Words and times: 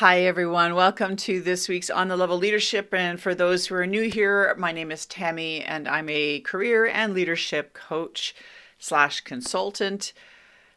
Hi, 0.00 0.22
everyone. 0.22 0.74
Welcome 0.74 1.14
to 1.16 1.42
this 1.42 1.68
week's 1.68 1.90
On 1.90 2.08
the 2.08 2.16
Level 2.16 2.38
Leadership. 2.38 2.94
And 2.94 3.20
for 3.20 3.34
those 3.34 3.66
who 3.66 3.74
are 3.74 3.86
new 3.86 4.08
here, 4.08 4.54
my 4.56 4.72
name 4.72 4.90
is 4.90 5.04
Tammy, 5.04 5.60
and 5.60 5.86
I'm 5.86 6.08
a 6.08 6.40
career 6.40 6.86
and 6.86 7.12
leadership 7.12 7.74
coach 7.74 8.34
slash 8.78 9.20
consultant. 9.20 10.14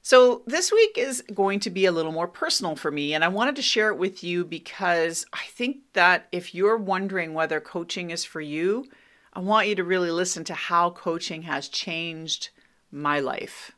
So, 0.01 0.41
this 0.45 0.73
week 0.73 0.97
is 0.97 1.23
going 1.33 1.61
to 1.61 1.69
be 1.69 1.85
a 1.85 1.91
little 1.93 2.11
more 2.11 2.27
personal 2.27 2.75
for 2.75 2.91
me, 2.91 3.13
and 3.13 3.23
I 3.23 3.29
wanted 3.29 3.55
to 3.55 3.61
share 3.61 3.87
it 3.87 3.97
with 3.97 4.25
you 4.25 4.43
because 4.43 5.25
I 5.31 5.45
think 5.47 5.77
that 5.93 6.27
if 6.33 6.53
you're 6.53 6.75
wondering 6.75 7.33
whether 7.33 7.61
coaching 7.61 8.11
is 8.11 8.25
for 8.25 8.41
you, 8.41 8.87
I 9.31 9.39
want 9.39 9.69
you 9.69 9.75
to 9.75 9.85
really 9.85 10.11
listen 10.11 10.43
to 10.43 10.53
how 10.53 10.89
coaching 10.89 11.43
has 11.43 11.69
changed 11.69 12.49
my 12.91 13.21
life. 13.21 13.71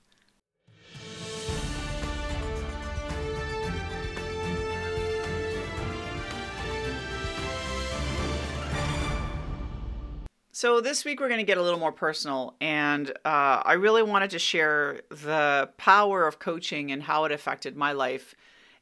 So, 10.57 10.79
this 10.79 11.03
week 11.03 11.19
we're 11.19 11.27
going 11.27 11.41
to 11.41 11.45
get 11.45 11.57
a 11.57 11.61
little 11.61 11.81
more 11.81 11.91
personal, 11.91 12.55
and 12.61 13.09
uh, 13.25 13.61
I 13.65 13.73
really 13.73 14.03
wanted 14.03 14.29
to 14.29 14.39
share 14.39 15.01
the 15.09 15.69
power 15.75 16.25
of 16.25 16.39
coaching 16.39 16.93
and 16.93 17.03
how 17.03 17.25
it 17.25 17.33
affected 17.33 17.75
my 17.75 17.91
life. 17.91 18.35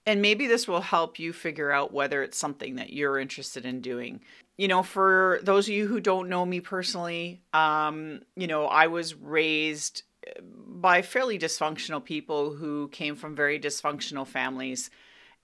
And 0.06 0.22
maybe 0.22 0.46
this 0.46 0.68
will 0.68 0.82
help 0.82 1.18
you 1.18 1.34
figure 1.34 1.72
out 1.72 1.92
whether 1.92 2.22
it's 2.22 2.38
something 2.38 2.76
that 2.76 2.94
you're 2.94 3.18
interested 3.18 3.66
in 3.66 3.82
doing. 3.82 4.22
You 4.56 4.68
know, 4.68 4.84
for 4.84 5.40
those 5.42 5.68
of 5.68 5.74
you 5.74 5.88
who 5.88 6.00
don't 6.00 6.30
know 6.30 6.46
me 6.46 6.60
personally, 6.60 7.42
um, 7.54 8.22
you 8.36 8.46
know, 8.46 8.68
I 8.68 8.86
was 8.86 9.16
raised 9.16 10.04
by 10.44 11.02
fairly 11.02 11.40
dysfunctional 11.40 12.06
people 12.06 12.54
who 12.54 12.88
came 12.90 13.16
from 13.16 13.36
very 13.36 13.60
dysfunctional 13.60 14.28
families 14.28 14.92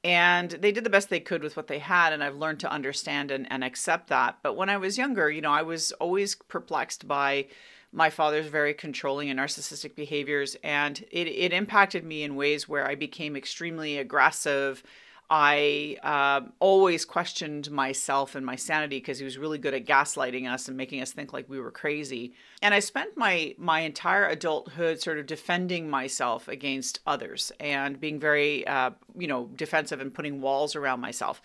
and 0.03 0.51
they 0.51 0.71
did 0.71 0.83
the 0.83 0.89
best 0.89 1.09
they 1.09 1.19
could 1.19 1.43
with 1.43 1.57
what 1.57 1.67
they 1.67 1.79
had 1.79 2.13
and 2.13 2.23
i've 2.23 2.37
learned 2.37 2.59
to 2.59 2.71
understand 2.71 3.31
and, 3.31 3.51
and 3.51 3.63
accept 3.63 4.07
that. 4.07 4.37
But 4.41 4.55
when 4.55 4.69
i 4.69 4.77
was 4.77 4.97
younger 4.97 5.29
you 5.29 5.41
know 5.41 5.51
i 5.51 5.61
was 5.61 5.91
always 5.93 6.35
perplexed 6.35 7.07
by 7.07 7.47
my 7.91 8.09
father's 8.09 8.47
very 8.47 8.73
controlling 8.73 9.29
and 9.29 9.39
narcissistic 9.39 9.95
behaviors 9.95 10.55
and 10.63 11.03
it, 11.11 11.27
it 11.27 11.53
impacted 11.53 12.03
me 12.03 12.23
in 12.23 12.35
ways 12.35 12.69
where 12.69 12.87
i 12.87 12.95
became 12.95 13.35
extremely 13.35 13.97
aggressive 13.97 14.83
I 15.29 15.97
uh, 16.01 16.49
always 16.59 17.05
questioned 17.05 17.69
myself 17.69 18.33
and 18.33 18.43
my 18.43 18.55
sanity 18.55 18.97
because 18.97 19.19
he 19.19 19.25
was 19.25 19.37
really 19.37 19.59
good 19.59 19.75
at 19.75 19.85
gaslighting 19.85 20.51
us 20.51 20.67
and 20.67 20.75
making 20.75 21.01
us 21.01 21.11
think 21.11 21.33
like 21.33 21.47
we 21.47 21.59
were 21.59 21.69
crazy. 21.69 22.33
And 22.63 22.73
I 22.73 22.79
spent 22.79 23.15
my 23.15 23.53
my 23.57 23.81
entire 23.81 24.27
adulthood 24.27 25.01
sort 25.01 25.19
of 25.19 25.27
defending 25.27 25.89
myself 25.89 26.47
against 26.47 26.99
others 27.05 27.51
and 27.59 27.99
being 27.99 28.19
very, 28.19 28.65
uh, 28.65 28.91
you 29.15 29.27
know, 29.27 29.49
defensive 29.55 30.01
and 30.01 30.13
putting 30.13 30.41
walls 30.41 30.75
around 30.75 30.99
myself. 30.99 31.41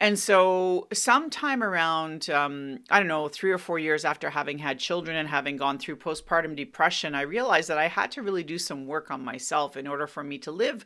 And 0.00 0.16
so, 0.16 0.86
sometime 0.92 1.60
around, 1.60 2.30
um, 2.30 2.78
I 2.88 3.00
don't 3.00 3.08
know, 3.08 3.26
three 3.26 3.50
or 3.50 3.58
four 3.58 3.80
years 3.80 4.04
after 4.04 4.30
having 4.30 4.58
had 4.58 4.78
children 4.78 5.16
and 5.16 5.28
having 5.28 5.56
gone 5.56 5.78
through 5.78 5.96
postpartum 5.96 6.54
depression, 6.54 7.16
I 7.16 7.22
realized 7.22 7.68
that 7.68 7.78
I 7.78 7.88
had 7.88 8.12
to 8.12 8.22
really 8.22 8.44
do 8.44 8.58
some 8.58 8.86
work 8.86 9.10
on 9.10 9.24
myself 9.24 9.76
in 9.76 9.88
order 9.88 10.06
for 10.06 10.22
me 10.22 10.38
to 10.38 10.52
live 10.52 10.84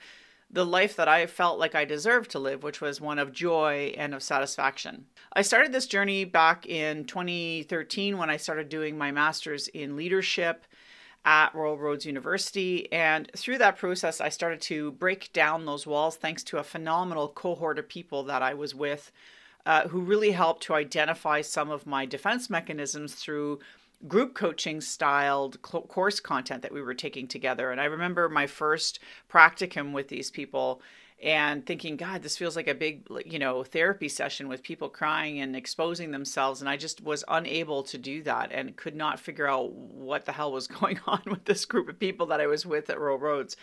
the 0.53 0.67
life 0.67 0.97
that 0.97 1.09
I 1.09 1.27
felt 1.27 1.59
like 1.59 1.75
I 1.75 1.85
deserved 1.85 2.31
to 2.33 2.39
live, 2.39 2.63
which 2.63 2.81
was 2.81 3.01
one 3.01 3.19
of 3.19 3.33
joy 3.33 3.95
and 3.97 4.15
of 4.15 4.23
satisfaction. 4.23 5.07
I 5.33 5.43
started 5.43 5.73
this 5.73 5.87
journey 5.87 6.25
back 6.25 6.67
in 6.67 7.05
2013 7.05 8.19
when 8.19 8.29
I 8.29 8.37
started 8.37 8.69
doing 8.69 8.99
my 8.99 9.11
master's 9.11 9.69
in 9.69 9.97
leadership 9.97 10.67
at 11.25 11.55
Royal 11.55 11.79
Roads 11.79 12.05
University. 12.05 12.93
And 12.93 13.31
through 13.35 13.59
that 13.59 13.79
process, 13.79 14.21
I 14.21 14.29
started 14.29 14.61
to 14.63 14.93
break 14.93 15.33
down 15.33 15.65
those 15.65 15.87
walls 15.87 16.17
thanks 16.17 16.43
to 16.45 16.59
a 16.59 16.65
phenomenal 16.65 17.29
cohort 17.29 17.79
of 17.79 17.89
people 17.89 18.23
that 18.25 18.43
I 18.43 18.53
was 18.55 18.75
with 18.75 19.11
uh, 19.65 19.89
who 19.89 20.01
really 20.01 20.33
helped 20.33 20.65
to 20.65 20.75
identify 20.75 21.41
some 21.41 21.71
of 21.71 21.87
my 21.87 22.05
defense 22.05 22.51
mechanisms 22.51 23.15
through 23.15 23.61
group 24.09 24.35
coaching 24.35 24.81
styled 24.81 25.61
course 25.63 26.21
content 26.21 26.63
that 26.63 26.73
we 26.73 26.83
were 26.83 26.95
taking 26.95 27.29
together. 27.29 27.71
And 27.71 27.81
I 27.81 27.85
remember 27.85 28.29
my 28.29 28.47
first 28.47 28.99
practicum 29.31 29.93
with 29.93 30.09
these 30.09 30.31
people 30.31 30.83
and 31.23 31.65
thinking, 31.65 31.97
God, 31.97 32.23
this 32.23 32.37
feels 32.37 32.57
like 32.57 32.67
a 32.67 32.75
big, 32.75 33.07
you 33.25 33.39
know, 33.39 33.63
therapy 33.63 34.09
session 34.09 34.49
with 34.49 34.65
people 34.65 34.89
crying 34.89 35.39
and 35.39 35.55
exposing 35.55 36.11
themselves. 36.11 36.61
And 36.61 36.69
I 36.69 36.77
just 36.77 37.01
was 37.01 37.25
unable 37.29 37.85
to 37.85 37.97
do 37.97 38.25
that 38.25 38.51
and 38.51 38.77
could 38.77 38.97
not 38.97 39.21
figure 39.21 39.47
out 39.47 39.73
what 39.73 40.27
the 40.27 40.33
hell 40.33 40.51
was 40.51 40.67
going 40.81 40.99
on 41.07 41.23
with 41.27 41.45
this 41.45 41.65
group 41.65 41.89
of 41.89 42.01
people 42.01 42.27
that 42.27 42.41
I 42.41 42.49
was 42.49 42.67
with 42.67 42.91
at 42.91 43.01
Royal 43.01 43.19
Roads. 43.19 43.57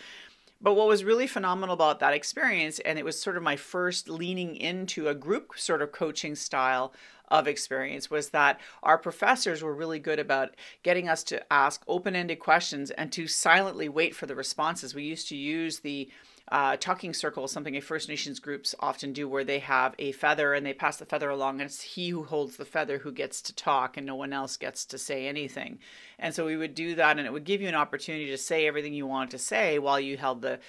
But 0.62 0.74
what 0.74 0.88
was 0.88 1.06
really 1.06 1.28
phenomenal 1.28 1.74
about 1.74 2.00
that 2.00 2.14
experience, 2.14 2.80
and 2.80 3.00
it 3.00 3.06
was 3.06 3.20
sort 3.20 3.38
of 3.38 3.44
my 3.44 3.56
first 3.56 4.10
leaning 4.10 4.58
into 4.58 5.08
a 5.08 5.16
group 5.16 5.54
sort 5.56 5.82
of 5.82 5.94
coaching 5.94 6.36
style 6.36 6.94
of 7.30 7.48
experience, 7.48 8.10
was 8.10 8.30
that 8.30 8.60
our 8.84 8.98
professors 8.98 9.62
were 9.62 9.74
really 9.74 10.00
good 10.00 10.20
about 10.20 10.56
getting 10.84 11.08
us 11.08 11.24
to 11.24 11.54
ask 11.54 11.84
open 11.88 12.16
ended 12.16 12.40
questions 12.40 12.92
and 12.92 13.12
to 13.12 13.28
silently 13.28 13.90
wait 13.90 14.16
for 14.16 14.26
the 14.26 14.36
responses. 14.36 14.96
We 14.96 15.04
used 15.04 15.30
to 15.30 15.36
use 15.36 15.80
the 15.80 16.10
uh, 16.52 16.76
talking 16.78 17.14
circle 17.14 17.46
is 17.46 17.52
something 17.52 17.76
a 17.78 17.82
First 17.82 18.10
Nations 18.10 18.40
groups 18.40 18.74
often 18.80 19.14
do, 19.14 19.30
where 19.30 19.44
they 19.44 19.60
have 19.60 19.94
a 20.00 20.12
feather 20.14 20.54
and 20.56 20.66
they 20.66 20.74
pass 20.74 20.98
the 20.98 21.06
feather 21.06 21.30
along, 21.30 21.62
and 21.62 21.70
it's 21.70 21.82
he 21.82 22.10
who 22.10 22.24
holds 22.24 22.58
the 22.58 22.66
feather 22.66 22.98
who 22.98 23.12
gets 23.12 23.42
to 23.44 23.56
talk, 23.56 23.98
and 23.98 24.08
no 24.08 24.16
one 24.16 24.34
else 24.34 24.58
gets 24.58 24.84
to 24.86 24.98
say 24.98 25.28
anything. 25.28 25.78
And 26.18 26.34
so 26.34 26.46
we 26.46 26.58
would 26.58 26.74
do 26.74 26.96
that, 26.96 27.18
and 27.18 27.28
it 27.28 27.34
would 27.34 27.44
give 27.44 27.62
you 27.62 27.68
an 27.68 27.76
opportunity 27.76 28.26
to 28.28 28.38
say 28.38 28.66
everything 28.66 28.94
you 28.94 29.06
wanted 29.06 29.30
to 29.32 29.38
say 29.38 29.78
while 29.78 30.00
you 30.00 30.18
held 30.18 30.42
the 30.42 30.60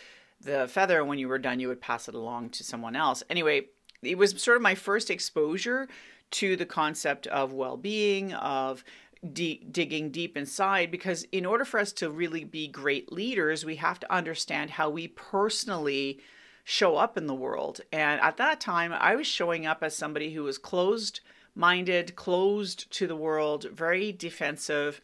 the 0.42 0.68
feather. 0.68 1.00
And 1.00 1.08
when 1.08 1.18
you 1.18 1.28
were 1.28 1.38
done, 1.38 1.60
you 1.60 1.68
would 1.68 1.80
pass 1.80 2.08
it 2.08 2.14
along 2.14 2.50
to 2.50 2.64
someone 2.64 2.96
else. 2.96 3.22
Anyway, 3.30 3.66
it 4.02 4.18
was 4.18 4.42
sort 4.42 4.56
of 4.56 4.62
my 4.62 4.74
first 4.74 5.10
exposure 5.10 5.88
to 6.32 6.56
the 6.56 6.66
concept 6.66 7.26
of 7.28 7.52
well-being, 7.52 8.32
of 8.34 8.84
de- 9.32 9.62
digging 9.70 10.10
deep 10.10 10.36
inside 10.36 10.90
because 10.90 11.24
in 11.32 11.44
order 11.44 11.64
for 11.64 11.78
us 11.80 11.92
to 11.92 12.10
really 12.10 12.44
be 12.44 12.66
great 12.66 13.12
leaders, 13.12 13.64
we 13.64 13.76
have 13.76 14.00
to 14.00 14.12
understand 14.12 14.70
how 14.70 14.88
we 14.88 15.08
personally 15.08 16.20
show 16.64 16.96
up 16.96 17.16
in 17.16 17.26
the 17.26 17.34
world. 17.34 17.80
And 17.92 18.20
at 18.20 18.36
that 18.36 18.60
time, 18.60 18.92
I 18.92 19.16
was 19.16 19.26
showing 19.26 19.66
up 19.66 19.82
as 19.82 19.96
somebody 19.96 20.32
who 20.32 20.44
was 20.44 20.58
closed 20.58 21.20
minded, 21.54 22.16
closed 22.16 22.90
to 22.92 23.06
the 23.06 23.16
world, 23.16 23.66
very 23.72 24.12
defensive, 24.12 25.00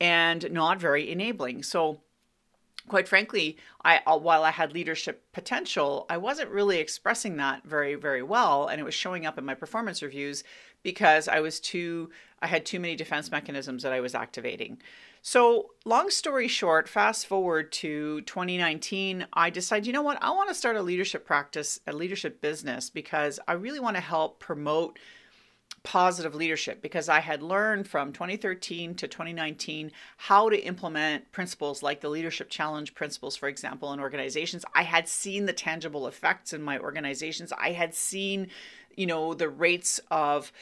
and 0.00 0.50
not 0.50 0.80
very 0.80 1.10
enabling. 1.10 1.62
So, 1.62 2.00
quite 2.88 3.08
frankly, 3.08 3.56
I 3.84 4.00
uh, 4.06 4.18
while 4.18 4.44
I 4.44 4.50
had 4.50 4.72
leadership 4.72 5.24
potential, 5.32 6.06
I 6.08 6.16
wasn't 6.16 6.50
really 6.50 6.78
expressing 6.78 7.36
that 7.36 7.64
very 7.64 7.94
very 7.94 8.22
well, 8.22 8.66
and 8.66 8.80
it 8.80 8.84
was 8.84 8.94
showing 8.94 9.26
up 9.26 9.38
in 9.38 9.44
my 9.44 9.54
performance 9.54 10.02
reviews 10.02 10.44
because 10.82 11.28
I 11.28 11.40
was 11.40 11.60
too 11.60 12.10
I 12.40 12.48
had 12.48 12.66
too 12.66 12.80
many 12.80 12.96
defense 12.96 13.30
mechanisms 13.30 13.82
that 13.84 13.92
I 13.92 14.00
was 14.00 14.14
activating. 14.14 14.78
So, 15.24 15.70
long 15.84 16.10
story 16.10 16.48
short, 16.48 16.88
fast 16.88 17.26
forward 17.26 17.70
to 17.72 18.22
2019, 18.22 19.28
I 19.32 19.50
decide, 19.50 19.86
you 19.86 19.92
know 19.92 20.02
what? 20.02 20.20
I 20.20 20.30
want 20.30 20.48
to 20.48 20.54
start 20.54 20.74
a 20.74 20.82
leadership 20.82 21.24
practice, 21.24 21.78
a 21.86 21.92
leadership 21.92 22.40
business 22.40 22.90
because 22.90 23.38
I 23.46 23.52
really 23.52 23.78
want 23.78 23.94
to 23.96 24.02
help 24.02 24.40
promote 24.40 24.98
positive 25.84 26.34
leadership 26.34 26.80
because 26.80 27.08
I 27.08 27.20
had 27.20 27.42
learned 27.42 27.88
from 27.88 28.12
2013 28.12 28.94
to 28.94 29.08
2019 29.08 29.90
how 30.16 30.48
to 30.48 30.58
implement 30.58 31.30
principles 31.32 31.82
like 31.82 32.00
the 32.00 32.08
leadership 32.08 32.50
challenge 32.50 32.94
principles, 32.94 33.36
for 33.36 33.48
example, 33.48 33.92
in 33.92 34.00
organizations. 34.00 34.64
I 34.74 34.84
had 34.84 35.08
seen 35.08 35.46
the 35.46 35.52
tangible 35.52 36.06
effects 36.06 36.52
in 36.52 36.62
my 36.62 36.78
organizations. 36.78 37.52
I 37.58 37.72
had 37.72 37.94
seen, 37.94 38.48
you 38.96 39.06
know, 39.06 39.34
the 39.34 39.48
rates 39.48 40.00
of 40.10 40.52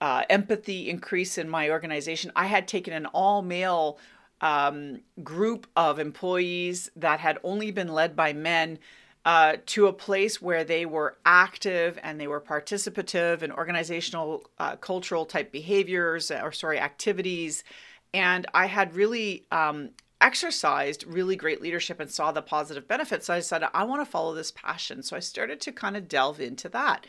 uh, 0.00 0.24
empathy 0.30 0.88
increase 0.88 1.36
in 1.36 1.48
my 1.48 1.68
organization. 1.68 2.32
I 2.34 2.46
had 2.46 2.66
taken 2.66 2.94
an 2.94 3.06
all 3.06 3.42
male 3.42 3.98
um, 4.40 5.00
group 5.22 5.66
of 5.76 5.98
employees 5.98 6.90
that 6.96 7.20
had 7.20 7.38
only 7.44 7.70
been 7.70 7.88
led 7.88 8.16
by 8.16 8.32
men 8.32 8.78
uh, 9.24 9.56
to 9.66 9.86
a 9.86 9.92
place 9.92 10.40
where 10.40 10.64
they 10.64 10.86
were 10.86 11.16
active 11.26 11.98
and 12.02 12.18
they 12.18 12.26
were 12.26 12.40
participative 12.40 13.42
in 13.42 13.52
organizational 13.52 14.44
uh, 14.58 14.76
cultural 14.76 15.26
type 15.26 15.52
behaviors 15.52 16.30
or 16.30 16.52
sorry 16.52 16.78
activities. 16.78 17.62
And 18.14 18.46
i 18.54 18.66
had 18.66 18.94
really 18.94 19.44
um, 19.52 19.90
exercised 20.20 21.04
really 21.06 21.36
great 21.36 21.60
leadership 21.60 22.00
and 22.00 22.10
saw 22.10 22.32
the 22.32 22.42
positive 22.42 22.88
benefits. 22.88 23.26
So 23.26 23.34
i 23.34 23.40
said 23.40 23.62
i 23.74 23.84
want 23.84 24.04
to 24.04 24.10
follow 24.10 24.34
this 24.34 24.50
passion. 24.50 25.02
So 25.02 25.16
i 25.16 25.20
started 25.20 25.60
to 25.62 25.72
kind 25.72 25.96
of 25.96 26.08
delve 26.08 26.40
into 26.40 26.68
that. 26.70 27.06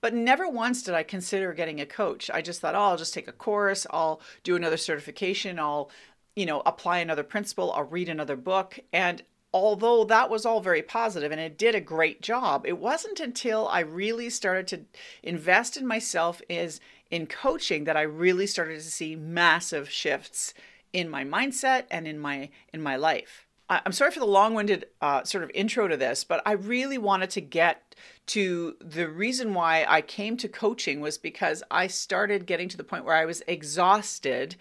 But 0.00 0.14
never 0.14 0.48
once 0.48 0.82
did 0.82 0.94
I 0.94 1.02
consider 1.02 1.52
getting 1.52 1.80
a 1.80 1.86
coach. 1.86 2.30
I 2.32 2.40
just 2.40 2.60
thought, 2.60 2.74
oh, 2.74 2.78
I'll 2.78 2.96
just 2.96 3.12
take 3.12 3.28
a 3.28 3.32
course, 3.32 3.86
I'll 3.90 4.22
do 4.44 4.56
another 4.56 4.78
certification, 4.78 5.58
I'll, 5.58 5.90
you 6.34 6.46
know, 6.46 6.62
apply 6.64 7.00
another 7.00 7.22
principle, 7.22 7.70
I'll 7.74 7.84
read 7.84 8.08
another 8.08 8.36
book. 8.36 8.78
And 8.94 9.22
although 9.52 10.04
that 10.04 10.30
was 10.30 10.46
all 10.46 10.60
very 10.60 10.82
positive 10.82 11.32
and 11.32 11.40
it 11.40 11.58
did 11.58 11.74
a 11.74 11.80
great 11.80 12.22
job, 12.22 12.64
it 12.66 12.78
wasn't 12.78 13.20
until 13.20 13.68
I 13.68 13.80
really 13.80 14.30
started 14.30 14.66
to 14.68 14.80
invest 15.22 15.76
in 15.76 15.86
myself 15.86 16.40
is 16.48 16.80
in 17.10 17.26
coaching 17.26 17.84
that 17.84 17.96
I 17.96 18.02
really 18.02 18.46
started 18.46 18.74
to 18.76 18.90
see 18.90 19.16
massive 19.16 19.90
shifts 19.90 20.54
in 20.92 21.08
my 21.08 21.24
mindset 21.24 21.84
and 21.90 22.06
in 22.06 22.18
my 22.18 22.50
in 22.72 22.82
my 22.82 22.96
life. 22.96 23.46
I'm 23.68 23.92
sorry 23.92 24.10
for 24.10 24.18
the 24.18 24.26
long 24.26 24.54
winded 24.54 24.86
uh, 25.00 25.22
sort 25.22 25.44
of 25.44 25.50
intro 25.54 25.86
to 25.86 25.96
this, 25.96 26.24
but 26.24 26.42
I 26.44 26.52
really 26.52 26.98
wanted 26.98 27.30
to 27.30 27.40
get 27.40 27.94
to 28.26 28.76
the 28.80 29.08
reason 29.08 29.54
why 29.54 29.86
I 29.88 30.02
came 30.02 30.36
to 30.38 30.48
coaching 30.48 31.00
was 31.00 31.18
because 31.18 31.62
I 31.70 31.86
started 31.86 32.46
getting 32.46 32.68
to 32.70 32.76
the 32.76 32.82
point 32.82 33.04
where 33.04 33.14
I 33.14 33.26
was 33.26 33.44
exhausted 33.46 34.56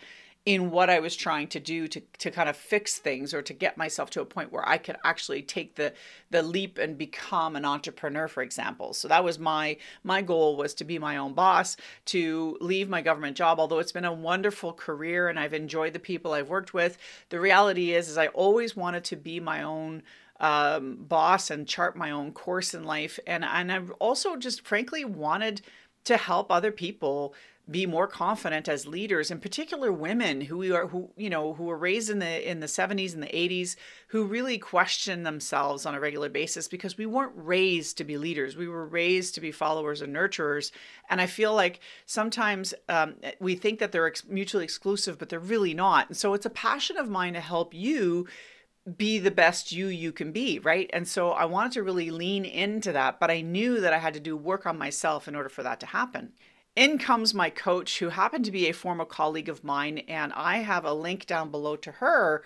in 0.46 0.72
what 0.72 0.90
I 0.90 1.00
was 1.00 1.16
trying 1.16 1.48
to 1.50 1.60
do 1.60 1.88
to, 1.88 2.02
to 2.20 2.32
kind 2.32 2.48
of 2.48 2.56
fix 2.56 2.98
things 2.98 3.34
or 3.34 3.42
to 3.42 3.54
get 3.54 3.78
myself 3.78 4.10
to 4.12 4.22
a 4.22 4.26
point 4.26 4.52
where 4.52 4.68
I 4.68 4.78
could 4.78 4.96
actually 5.04 5.42
take 5.42 5.76
the 5.76 5.94
the 6.32 6.42
leap 6.42 6.78
and 6.78 6.98
become 6.98 7.56
an 7.56 7.66
entrepreneur, 7.66 8.28
for 8.28 8.42
example. 8.42 8.94
So 8.94 9.08
that 9.10 9.24
was 9.24 9.38
my 9.38 9.78
my 10.04 10.22
goal 10.22 10.56
was 10.56 10.74
to 10.76 10.86
be 10.86 10.98
my 10.98 11.18
own 11.18 11.34
boss, 11.34 11.76
to 12.06 12.58
leave 12.62 12.88
my 12.90 13.02
government 13.02 13.36
job. 13.36 13.60
Although 13.60 13.80
it's 13.80 13.92
been 13.92 14.06
a 14.06 14.14
wonderful 14.14 14.74
career 14.74 15.28
and 15.28 15.40
I've 15.40 15.54
enjoyed 15.54 15.94
the 15.94 16.00
people 16.00 16.34
I've 16.34 16.50
worked 16.50 16.74
with, 16.74 16.98
the 17.30 17.40
reality 17.40 17.94
is 17.94 18.10
is 18.10 18.18
I 18.18 18.28
always 18.28 18.76
wanted 18.76 19.04
to 19.06 19.16
be 19.18 19.40
my 19.40 19.62
own 19.62 20.04
um, 20.40 20.96
boss 21.02 21.52
and 21.52 21.68
chart 21.68 21.98
my 21.98 22.12
own 22.12 22.32
course 22.32 22.74
in 22.74 22.86
life, 22.86 23.20
and 23.28 23.44
and 23.44 23.72
I've 23.72 23.92
also 24.00 24.38
just 24.38 24.66
frankly 24.66 25.04
wanted 25.04 25.62
to 26.06 26.18
help 26.18 26.50
other 26.50 26.72
people 26.72 27.36
be 27.70 27.86
more 27.86 28.08
confident 28.08 28.68
as 28.68 28.88
leaders 28.88 29.30
in 29.30 29.40
particular 29.40 29.92
women 29.92 30.42
who 30.42 30.74
are 30.74 30.88
who 30.88 31.10
you 31.16 31.30
know 31.30 31.54
who 31.54 31.66
were 31.66 31.78
raised 31.78 32.10
in 32.10 32.20
the 32.20 32.50
in 32.50 32.60
the 32.60 32.68
70s 32.68 33.14
and 33.14 33.22
the 33.22 33.28
80s 33.28 33.76
who 34.08 34.24
really 34.24 34.58
question 34.58 35.24
themselves 35.24 35.86
on 35.86 35.94
a 35.94 36.00
regular 36.00 36.30
basis 36.30 36.68
because 36.68 36.98
we 36.98 37.06
weren't 37.06 37.34
raised 37.36 37.98
to 37.98 38.04
be 38.04 38.18
leaders. 38.18 38.58
We 38.58 38.68
were 38.68 38.86
raised 38.86 39.36
to 39.36 39.42
be 39.42 39.52
followers 39.52 40.02
and 40.02 40.16
nurturers. 40.16 40.72
And 41.10 41.22
i 41.22 41.28
feel 41.28 41.54
like 41.54 41.80
sometimes 42.06 42.74
um, 42.88 43.16
we 43.40 43.56
think 43.56 43.80
that 43.80 43.92
they're 43.92 44.08
ex- 44.08 44.26
mutually 44.28 44.64
exclusive 44.64 45.18
but 45.18 45.30
they're 45.30 45.40
really 45.40 45.74
not. 45.74 46.08
And 46.08 46.18
so 46.18 46.34
it's 46.34 46.46
a 46.46 46.52
passion 46.52 46.98
of 46.98 47.10
mine 47.10 47.34
to 47.34 47.42
help 47.42 47.74
you 47.74 48.28
be 48.98 49.20
the 49.20 49.30
best 49.30 49.72
you 49.72 49.88
you 49.88 50.12
can 50.12 50.32
be 50.32 50.58
right? 50.60 50.90
And 50.94 51.08
so 51.08 51.32
i 51.32 51.46
wanted 51.46 51.74
to 51.74 51.84
really 51.84 52.10
lean 52.10 52.46
into 52.46 52.92
that 52.94 53.20
but 53.20 53.30
i 53.30 53.42
knew 53.42 53.82
that 53.82 53.94
i 53.94 54.00
had 54.00 54.16
to 54.16 54.20
do 54.20 54.36
work 54.36 54.66
on 54.66 54.78
myself 54.78 55.28
in 55.28 55.36
order 55.36 55.50
for 55.50 55.64
that 55.64 55.80
to 55.82 55.86
happen 55.86 56.32
in 56.80 56.98
comes 56.98 57.34
my 57.34 57.50
coach, 57.50 58.00
who 58.00 58.08
happened 58.08 58.46
to 58.46 58.52
be 58.52 58.70
a 58.70 58.74
former 58.74 59.04
colleague 59.04 59.50
of 59.50 59.66
mine, 59.66 59.98
and 60.08 60.32
I 60.32 60.60
have 60.60 60.86
a 60.86 60.94
link 60.94 61.26
down 61.26 61.52
below 61.52 61.76
to 61.76 61.92
her 61.92 62.42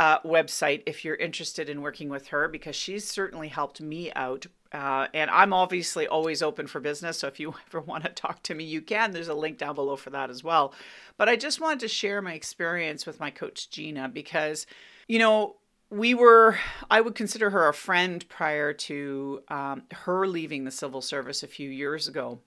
uh, 0.00 0.18
website 0.22 0.82
if 0.86 1.04
you're 1.04 1.14
interested 1.14 1.68
in 1.68 1.80
working 1.80 2.08
with 2.08 2.26
her 2.28 2.48
because 2.48 2.74
she's 2.74 3.08
certainly 3.08 3.46
helped 3.46 3.80
me 3.80 4.12
out. 4.16 4.46
Uh, 4.72 5.06
and 5.14 5.30
I'm 5.30 5.52
obviously 5.52 6.08
always 6.08 6.42
open 6.42 6.66
for 6.66 6.80
business. 6.80 7.20
So 7.20 7.28
if 7.28 7.38
you 7.38 7.54
ever 7.68 7.80
want 7.80 8.02
to 8.02 8.10
talk 8.10 8.42
to 8.42 8.56
me, 8.56 8.64
you 8.64 8.82
can. 8.82 9.12
There's 9.12 9.28
a 9.28 9.34
link 9.34 9.56
down 9.56 9.76
below 9.76 9.94
for 9.94 10.10
that 10.10 10.30
as 10.30 10.42
well. 10.42 10.74
But 11.16 11.28
I 11.28 11.36
just 11.36 11.60
wanted 11.60 11.78
to 11.78 11.88
share 11.88 12.20
my 12.20 12.32
experience 12.32 13.06
with 13.06 13.20
my 13.20 13.30
coach, 13.30 13.70
Gina, 13.70 14.08
because, 14.08 14.66
you 15.06 15.20
know, 15.20 15.58
we 15.90 16.12
were, 16.12 16.58
I 16.90 17.02
would 17.02 17.14
consider 17.14 17.50
her 17.50 17.68
a 17.68 17.72
friend 17.72 18.28
prior 18.28 18.72
to 18.72 19.42
um, 19.46 19.84
her 19.92 20.26
leaving 20.26 20.64
the 20.64 20.72
civil 20.72 21.00
service 21.00 21.44
a 21.44 21.46
few 21.46 21.70
years 21.70 22.08
ago 22.08 22.40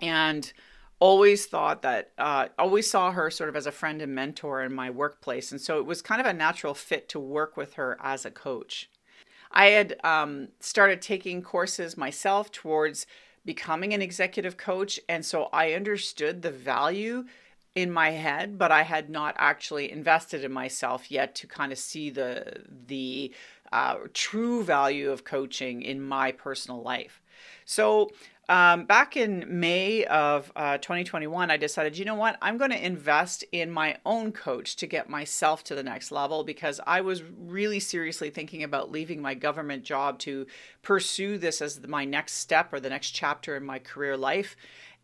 and 0.00 0.52
always 1.00 1.46
thought 1.46 1.82
that 1.82 2.10
uh, 2.18 2.48
always 2.58 2.90
saw 2.90 3.12
her 3.12 3.30
sort 3.30 3.48
of 3.48 3.56
as 3.56 3.66
a 3.66 3.72
friend 3.72 4.02
and 4.02 4.14
mentor 4.14 4.62
in 4.62 4.74
my 4.74 4.90
workplace 4.90 5.52
and 5.52 5.60
so 5.60 5.78
it 5.78 5.86
was 5.86 6.02
kind 6.02 6.20
of 6.20 6.26
a 6.26 6.32
natural 6.32 6.74
fit 6.74 7.08
to 7.08 7.20
work 7.20 7.56
with 7.56 7.74
her 7.74 7.96
as 8.02 8.24
a 8.24 8.30
coach. 8.30 8.90
I 9.50 9.66
had 9.66 9.96
um, 10.04 10.48
started 10.60 11.00
taking 11.00 11.40
courses 11.40 11.96
myself 11.96 12.52
towards 12.52 13.06
becoming 13.48 13.94
an 13.94 14.02
executive 14.02 14.58
coach 14.58 15.00
and 15.08 15.24
so 15.24 15.48
i 15.54 15.72
understood 15.72 16.42
the 16.42 16.50
value 16.50 17.24
in 17.74 17.90
my 17.90 18.10
head 18.10 18.58
but 18.58 18.70
i 18.70 18.82
had 18.82 19.08
not 19.08 19.34
actually 19.38 19.90
invested 19.90 20.44
in 20.44 20.52
myself 20.52 21.10
yet 21.10 21.34
to 21.34 21.46
kind 21.46 21.72
of 21.72 21.78
see 21.78 22.10
the 22.10 22.62
the 22.86 23.32
uh, 23.72 23.96
true 24.12 24.62
value 24.62 25.10
of 25.10 25.24
coaching 25.24 25.80
in 25.80 25.98
my 25.98 26.30
personal 26.30 26.82
life 26.82 27.22
so 27.64 28.10
um, 28.50 28.86
back 28.86 29.14
in 29.14 29.44
May 29.60 30.06
of 30.06 30.50
uh, 30.56 30.78
2021, 30.78 31.50
I 31.50 31.58
decided, 31.58 31.98
you 31.98 32.06
know 32.06 32.14
what, 32.14 32.38
I'm 32.40 32.56
going 32.56 32.70
to 32.70 32.82
invest 32.84 33.44
in 33.52 33.70
my 33.70 33.98
own 34.06 34.32
coach 34.32 34.76
to 34.76 34.86
get 34.86 35.10
myself 35.10 35.62
to 35.64 35.74
the 35.74 35.82
next 35.82 36.10
level 36.10 36.44
because 36.44 36.80
I 36.86 37.02
was 37.02 37.22
really 37.22 37.78
seriously 37.78 38.30
thinking 38.30 38.62
about 38.62 38.90
leaving 38.90 39.20
my 39.20 39.34
government 39.34 39.84
job 39.84 40.18
to 40.20 40.46
pursue 40.80 41.36
this 41.36 41.60
as 41.60 41.86
my 41.86 42.06
next 42.06 42.34
step 42.34 42.72
or 42.72 42.80
the 42.80 42.88
next 42.88 43.10
chapter 43.10 43.54
in 43.54 43.64
my 43.64 43.78
career 43.78 44.16
life 44.16 44.56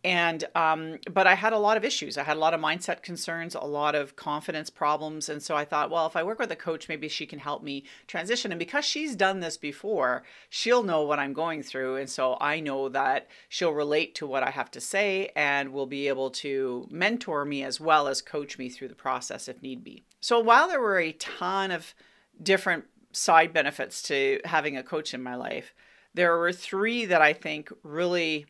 and 0.04 0.44
um, 0.54 0.98
but 1.10 1.26
i 1.26 1.34
had 1.34 1.52
a 1.54 1.58
lot 1.58 1.76
of 1.76 1.84
issues. 1.84 2.18
I 2.18 2.22
had 2.22 2.36
a 2.36 2.40
lot 2.40 2.54
of 2.54 2.60
mindset 2.60 3.02
concerns 3.02 3.54
a 3.54 3.60
lot 3.60 3.94
of 3.94 4.14
confidence 4.14 4.70
problems. 4.70 5.28
And 5.28 5.42
so 5.42 5.56
i 5.56 5.64
thought 5.64 5.90
well 5.90 6.06
if 6.06 6.14
i 6.14 6.22
work 6.22 6.38
with 6.38 6.52
a 6.52 6.56
coach 6.56 6.88
maybe 6.88 7.08
she 7.08 7.26
can 7.26 7.38
help 7.38 7.62
me 7.62 7.84
transition. 8.06 8.52
And 8.52 8.58
because 8.58 8.84
she's 8.84 9.16
done 9.16 9.40
this 9.40 9.56
before 9.56 10.22
she'll 10.50 10.82
know 10.82 11.02
what 11.02 11.18
i'm 11.18 11.32
going 11.32 11.62
through. 11.62 11.96
And 11.96 12.08
so 12.08 12.36
i 12.40 12.60
know 12.60 12.88
that 12.90 13.28
she'll 13.48 13.72
relate 13.72 14.14
to 14.16 14.26
what 14.26 14.42
i 14.42 14.50
have 14.50 14.70
to 14.72 14.80
say 14.80 15.30
and 15.34 15.72
will 15.72 15.86
be 15.86 16.06
able 16.08 16.30
to 16.30 16.86
mentor 16.90 17.44
me 17.44 17.64
as 17.64 17.80
well 17.80 18.06
as 18.06 18.20
coach 18.20 18.58
me 18.58 18.68
through 18.68 18.88
the 18.88 18.94
process 18.94 19.48
if 19.48 19.62
need 19.62 19.82
be. 19.82 20.04
So 20.20 20.38
while 20.38 20.68
there 20.68 20.80
were 20.80 20.98
a 20.98 21.12
ton 21.12 21.70
of 21.70 21.94
different 22.42 22.84
side 23.12 23.52
benefits 23.52 24.02
to 24.02 24.40
having 24.44 24.76
a 24.76 24.82
coach 24.82 25.14
in 25.14 25.22
my 25.22 25.36
life 25.36 25.72
there 26.14 26.36
were 26.36 26.52
three 26.52 27.04
that 27.04 27.22
i 27.22 27.32
think 27.32 27.72
really 27.82 28.46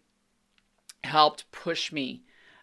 helped 1.05 1.51
push 1.53 1.93
me 1.93 2.23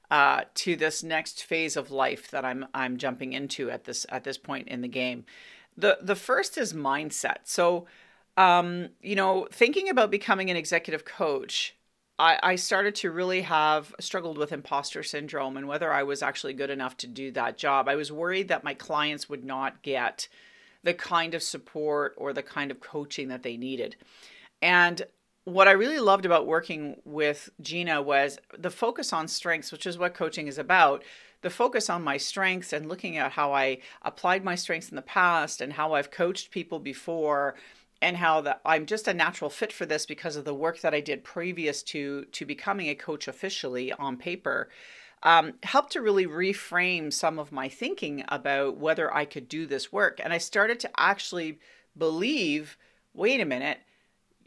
uh, 0.10 0.42
to 0.56 0.76
this 0.76 1.04
next 1.04 1.44
phase 1.44 1.78
of 1.78 1.90
life 1.90 2.30
that 2.32 2.44
I'm 2.44 2.66
I'm 2.74 2.98
jumping 2.98 3.34
into 3.34 3.72
at 3.72 3.86
this 3.86 4.06
at 4.10 4.24
this 4.24 4.38
point 4.38 4.68
in 4.68 4.82
the 4.82 4.88
game. 4.88 5.26
The 5.78 6.00
the 6.02 6.16
first 6.16 6.58
is 6.58 6.74
mindset. 6.74 7.38
So, 7.46 7.88
um, 8.36 8.90
you 9.02 9.16
know, 9.16 9.48
thinking 9.52 9.90
about 9.90 10.12
becoming 10.12 10.50
an 10.50 10.58
executive 10.58 11.06
coach, 11.06 11.76
I, 12.20 12.38
I 12.44 12.56
started 12.56 12.96
to 12.96 13.12
really 13.12 13.42
have 13.42 13.96
struggled 14.00 14.38
with 14.38 14.52
imposter 14.52 15.02
syndrome 15.02 15.56
and 15.56 15.68
whether 15.68 15.92
I 15.94 16.04
was 16.04 16.22
actually 16.22 16.54
good 16.54 16.70
enough 16.70 16.98
to 16.98 17.08
do 17.08 17.32
that 17.32 17.58
job. 17.58 17.88
I 17.88 17.96
was 17.96 18.12
worried 18.12 18.50
that 18.50 18.66
my 18.66 18.74
clients 18.74 19.30
would 19.30 19.46
not 19.46 19.82
get 19.82 20.28
the 20.84 20.94
kind 20.94 21.34
of 21.34 21.42
support 21.42 22.16
or 22.18 22.34
the 22.34 22.44
kind 22.44 22.70
of 22.70 22.80
coaching 22.80 23.30
that 23.30 23.44
they 23.44 23.56
needed. 23.56 23.96
And 24.62 25.04
what 25.46 25.68
I 25.68 25.72
really 25.72 26.00
loved 26.00 26.26
about 26.26 26.46
working 26.46 26.98
with 27.04 27.50
Gina 27.62 28.02
was 28.02 28.38
the 28.58 28.70
focus 28.70 29.12
on 29.12 29.28
strengths, 29.28 29.72
which 29.72 29.88
is 29.88 29.98
what 29.98 30.14
coaching 30.14 30.48
is 30.48 30.58
about. 30.58 31.04
The 31.42 31.50
focus 31.50 31.90
on 31.90 32.04
my 32.04 32.18
strengths 32.18 32.72
and 32.72 32.88
looking 32.88 33.18
at 33.18 33.32
how 33.32 33.52
I 33.52 33.80
applied 34.04 34.44
my 34.44 34.54
strengths 34.54 34.90
in 34.90 34.96
the 34.96 35.02
past 35.02 35.60
and 35.60 35.74
how 35.74 35.94
I've 35.94 36.12
coached 36.12 36.52
people 36.52 36.80
before 36.80 37.56
and 38.04 38.18
how 38.18 38.42
that 38.42 38.62
I'm 38.66 38.86
just 38.86 39.08
a 39.08 39.14
natural 39.14 39.50
fit 39.50 39.74
for 39.74 39.86
this 39.86 40.06
because 40.06 40.36
of 40.36 40.46
the 40.46 40.54
work 40.54 40.82
that 40.82 40.94
I 40.94 41.02
did 41.02 41.24
previous 41.24 41.82
to 41.84 42.26
to 42.26 42.46
becoming 42.46 42.90
a 42.90 42.96
coach 42.96 43.28
officially 43.28 43.92
on 43.94 44.18
paper. 44.18 44.69
Um, 45.24 45.54
helped 45.64 45.92
to 45.94 46.02
really 46.02 46.26
reframe 46.26 47.14
some 47.14 47.38
of 47.38 47.52
my 47.52 47.69
thinking 47.69 48.24
about 48.28 48.78
whether 48.78 49.14
I 49.14 49.26
could 49.26 49.48
do 49.48 49.68
this 49.68 49.92
work. 49.92 50.19
And 50.24 50.33
I 50.33 50.40
started 50.40 50.80
to 50.80 50.90
actually 50.98 51.60
believe 51.95 52.78
wait 53.14 53.42
a 53.42 53.45
minute, 53.45 53.80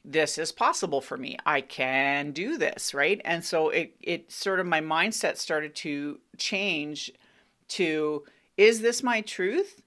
this 0.05 0.37
is 0.37 0.53
possible 0.53 1.01
for 1.01 1.17
me. 1.17 1.39
I 1.47 1.63
can 1.63 2.33
do 2.33 2.59
this, 2.59 2.93
right? 2.93 3.21
And 3.25 3.45
so 3.45 3.71
it 3.71 3.97
it 4.01 4.31
sort 4.31 4.61
of 4.61 4.67
my 4.67 4.81
mindset 4.81 5.39
started 5.39 5.75
to 5.77 6.21
change 6.37 7.11
to 7.69 8.25
is 8.57 8.83
this 8.83 9.03
my 9.03 9.23
truth 9.23 9.83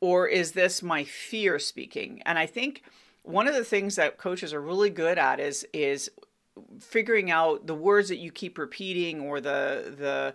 or 0.00 0.28
is 0.28 0.52
this 0.52 0.82
my 0.82 1.04
fear 1.04 1.58
speaking? 1.58 2.22
And 2.26 2.38
I 2.38 2.46
think 2.46 2.82
one 3.22 3.48
of 3.48 3.54
the 3.54 3.64
things 3.64 3.96
that 3.96 4.18
coaches 4.18 4.52
are 4.52 4.60
really 4.60 4.90
good 4.90 5.18
at 5.18 5.40
is 5.40 5.66
is 5.72 6.10
figuring 6.78 7.30
out 7.30 7.66
the 7.66 7.74
words 7.74 8.08
that 8.10 8.18
you 8.18 8.30
keep 8.30 8.58
repeating 8.58 9.20
or 9.20 9.40
the 9.40 9.94
the 9.98 10.34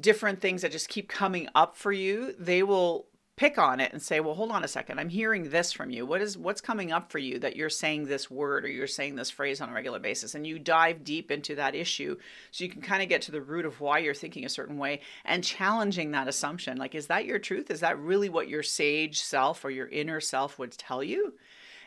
different 0.00 0.40
things 0.40 0.62
that 0.62 0.72
just 0.72 0.88
keep 0.88 1.08
coming 1.08 1.48
up 1.54 1.76
for 1.76 1.92
you. 1.92 2.34
They 2.38 2.62
will 2.62 3.06
pick 3.36 3.58
on 3.58 3.80
it 3.80 3.92
and 3.92 4.00
say 4.00 4.20
well 4.20 4.34
hold 4.34 4.52
on 4.52 4.62
a 4.62 4.68
second 4.68 5.00
i'm 5.00 5.08
hearing 5.08 5.50
this 5.50 5.72
from 5.72 5.90
you. 5.90 6.06
What 6.06 6.20
is 6.20 6.38
what's 6.38 6.60
coming 6.60 6.92
up 6.92 7.10
for 7.10 7.18
you 7.18 7.38
that 7.40 7.56
you're 7.56 7.70
saying 7.70 8.06
this 8.06 8.30
word 8.30 8.64
or 8.64 8.68
you're 8.68 8.86
saying 8.86 9.16
this 9.16 9.30
phrase 9.30 9.60
on 9.60 9.68
a 9.68 9.72
regular 9.72 9.98
basis? 9.98 10.34
And 10.34 10.46
you 10.46 10.58
dive 10.58 11.04
deep 11.04 11.30
into 11.30 11.54
that 11.56 11.74
issue 11.74 12.16
so 12.50 12.64
you 12.64 12.70
can 12.70 12.82
kind 12.82 13.02
of 13.02 13.08
get 13.08 13.22
to 13.22 13.32
the 13.32 13.40
root 13.40 13.64
of 13.64 13.80
why 13.80 13.98
you're 13.98 14.14
thinking 14.14 14.44
a 14.44 14.48
certain 14.48 14.78
way 14.78 15.00
and 15.24 15.44
challenging 15.44 16.12
that 16.12 16.28
assumption. 16.28 16.76
Like 16.76 16.94
is 16.94 17.08
that 17.08 17.26
your 17.26 17.38
truth? 17.38 17.70
Is 17.70 17.80
that 17.80 17.98
really 17.98 18.28
what 18.28 18.48
your 18.48 18.62
sage 18.62 19.20
self 19.20 19.64
or 19.64 19.70
your 19.70 19.88
inner 19.88 20.20
self 20.20 20.58
would 20.58 20.72
tell 20.72 21.02
you? 21.02 21.34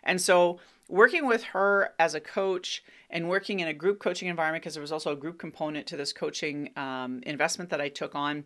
And 0.03 0.21
so 0.21 0.59
working 0.89 1.27
with 1.27 1.43
her 1.43 1.93
as 1.99 2.15
a 2.15 2.21
coach 2.21 2.83
and 3.09 3.29
working 3.29 3.59
in 3.59 3.67
a 3.67 3.73
group 3.73 3.99
coaching 3.99 4.29
environment 4.29 4.63
because 4.63 4.73
there 4.73 4.81
was 4.81 4.91
also 4.91 5.11
a 5.11 5.15
group 5.15 5.37
component 5.37 5.87
to 5.87 5.97
this 5.97 6.13
coaching 6.13 6.71
um, 6.77 7.21
investment 7.25 7.69
that 7.69 7.81
i 7.81 7.89
took 7.89 8.15
on 8.15 8.45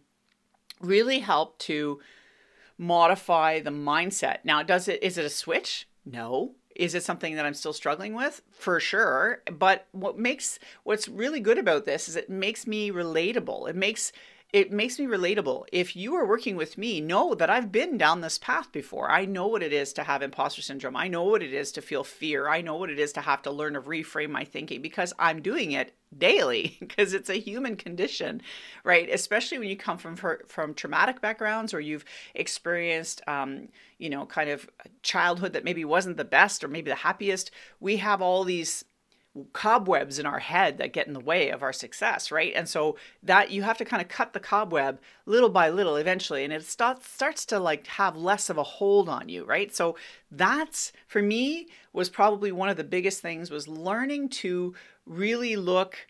really 0.79 1.19
helped 1.19 1.59
to 1.59 1.99
modify 2.81 3.59
the 3.59 3.69
mindset. 3.69 4.39
Now, 4.43 4.63
does 4.63 4.87
it 4.87 5.01
is 5.03 5.17
it 5.17 5.25
a 5.25 5.29
switch? 5.29 5.87
No. 6.03 6.55
Is 6.75 6.95
it 6.95 7.03
something 7.03 7.35
that 7.35 7.45
I'm 7.45 7.53
still 7.53 7.73
struggling 7.73 8.15
with? 8.15 8.41
For 8.51 8.79
sure. 8.79 9.43
But 9.51 9.87
what 9.91 10.17
makes 10.17 10.57
what's 10.83 11.07
really 11.07 11.39
good 11.39 11.59
about 11.59 11.85
this 11.85 12.09
is 12.09 12.15
it 12.15 12.29
makes 12.29 12.65
me 12.65 12.91
relatable. 12.91 13.69
It 13.69 13.75
makes 13.75 14.11
it 14.51 14.71
makes 14.71 14.99
me 14.99 15.05
relatable. 15.05 15.65
If 15.71 15.95
you 15.95 16.15
are 16.15 16.25
working 16.25 16.57
with 16.57 16.77
me, 16.77 16.99
know 16.99 17.35
that 17.35 17.49
I've 17.49 17.71
been 17.71 17.97
down 17.97 18.19
this 18.19 18.37
path 18.37 18.71
before. 18.71 19.09
I 19.09 19.25
know 19.25 19.47
what 19.47 19.63
it 19.63 19.71
is 19.71 19.93
to 19.93 20.03
have 20.03 20.21
imposter 20.21 20.61
syndrome. 20.61 20.97
I 20.97 21.07
know 21.07 21.23
what 21.23 21.43
it 21.43 21.53
is 21.53 21.71
to 21.73 21.81
feel 21.81 22.03
fear. 22.03 22.49
I 22.49 22.61
know 22.61 22.75
what 22.75 22.89
it 22.89 22.99
is 22.99 23.13
to 23.13 23.21
have 23.21 23.41
to 23.43 23.51
learn 23.51 23.73
to 23.73 23.81
reframe 23.81 24.31
my 24.31 24.43
thinking 24.43 24.81
because 24.81 25.13
I'm 25.19 25.41
doing 25.41 25.71
it 25.71 25.93
daily 26.17 26.77
because 26.79 27.13
it's 27.13 27.29
a 27.29 27.39
human 27.39 27.75
condition, 27.75 28.41
right? 28.83 29.09
Especially 29.09 29.59
when 29.59 29.69
you 29.69 29.77
come 29.77 29.97
from 29.97 30.15
from 30.15 30.73
traumatic 30.73 31.21
backgrounds 31.21 31.73
or 31.73 31.79
you've 31.79 32.05
experienced, 32.35 33.21
um, 33.27 33.67
you 33.97 34.09
know, 34.09 34.25
kind 34.25 34.49
of 34.49 34.69
childhood 35.03 35.53
that 35.53 35.63
maybe 35.63 35.85
wasn't 35.85 36.17
the 36.17 36.25
best 36.25 36.63
or 36.63 36.67
maybe 36.67 36.89
the 36.89 36.95
happiest. 36.95 37.51
We 37.79 37.97
have 37.97 38.21
all 38.21 38.43
these 38.43 38.85
cobwebs 39.53 40.19
in 40.19 40.25
our 40.25 40.39
head 40.39 40.77
that 40.77 40.91
get 40.91 41.07
in 41.07 41.13
the 41.13 41.19
way 41.19 41.49
of 41.49 41.63
our 41.63 41.71
success, 41.71 42.31
right? 42.31 42.51
And 42.53 42.67
so 42.67 42.97
that 43.23 43.49
you 43.49 43.63
have 43.63 43.77
to 43.77 43.85
kind 43.85 44.01
of 44.01 44.09
cut 44.09 44.33
the 44.33 44.39
cobweb 44.39 44.99
little 45.25 45.49
by 45.49 45.69
little 45.69 45.95
eventually, 45.95 46.43
and 46.43 46.51
it 46.51 46.65
starts 46.65 47.07
starts 47.07 47.45
to 47.47 47.59
like 47.59 47.87
have 47.87 48.15
less 48.15 48.49
of 48.49 48.57
a 48.57 48.63
hold 48.63 49.07
on 49.07 49.29
you, 49.29 49.45
right? 49.45 49.73
So 49.73 49.95
that's 50.29 50.91
for 51.07 51.21
me 51.21 51.67
was 51.93 52.09
probably 52.09 52.51
one 52.51 52.69
of 52.69 52.77
the 52.77 52.83
biggest 52.83 53.21
things 53.21 53.49
was 53.49 53.67
learning 53.67 54.29
to 54.29 54.75
really 55.05 55.55
look 55.55 56.07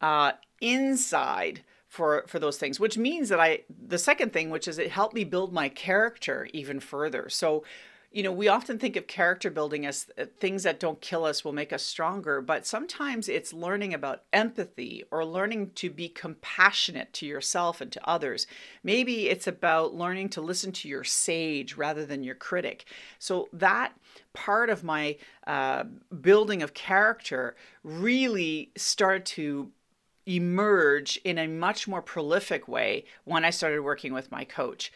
uh, 0.00 0.32
inside 0.60 1.62
for 1.88 2.24
for 2.26 2.38
those 2.40 2.58
things 2.58 2.80
which 2.80 2.98
means 2.98 3.28
that 3.28 3.38
i 3.38 3.60
the 3.70 3.96
second 3.96 4.32
thing 4.32 4.50
which 4.50 4.66
is 4.66 4.76
it 4.76 4.90
helped 4.90 5.14
me 5.14 5.22
build 5.22 5.52
my 5.52 5.68
character 5.68 6.48
even 6.52 6.80
further 6.80 7.28
so 7.28 7.62
you 8.16 8.22
know, 8.22 8.32
we 8.32 8.48
often 8.48 8.78
think 8.78 8.96
of 8.96 9.06
character 9.06 9.50
building 9.50 9.84
as 9.84 10.06
uh, 10.16 10.24
things 10.40 10.62
that 10.62 10.80
don't 10.80 11.02
kill 11.02 11.26
us 11.26 11.44
will 11.44 11.52
make 11.52 11.70
us 11.70 11.82
stronger, 11.82 12.40
but 12.40 12.66
sometimes 12.66 13.28
it's 13.28 13.52
learning 13.52 13.92
about 13.92 14.22
empathy 14.32 15.04
or 15.10 15.22
learning 15.22 15.72
to 15.74 15.90
be 15.90 16.08
compassionate 16.08 17.12
to 17.12 17.26
yourself 17.26 17.82
and 17.82 17.92
to 17.92 18.08
others. 18.08 18.46
Maybe 18.82 19.28
it's 19.28 19.46
about 19.46 19.94
learning 19.94 20.30
to 20.30 20.40
listen 20.40 20.72
to 20.72 20.88
your 20.88 21.04
sage 21.04 21.76
rather 21.76 22.06
than 22.06 22.24
your 22.24 22.34
critic. 22.34 22.86
So 23.18 23.50
that 23.52 23.92
part 24.32 24.70
of 24.70 24.82
my 24.82 25.18
uh, 25.46 25.84
building 26.18 26.62
of 26.62 26.72
character 26.72 27.54
really 27.84 28.70
started 28.78 29.26
to 29.26 29.72
emerge 30.24 31.20
in 31.22 31.36
a 31.36 31.46
much 31.46 31.86
more 31.86 32.00
prolific 32.00 32.66
way 32.66 33.04
when 33.24 33.44
I 33.44 33.50
started 33.50 33.82
working 33.82 34.14
with 34.14 34.32
my 34.32 34.44
coach. 34.44 34.90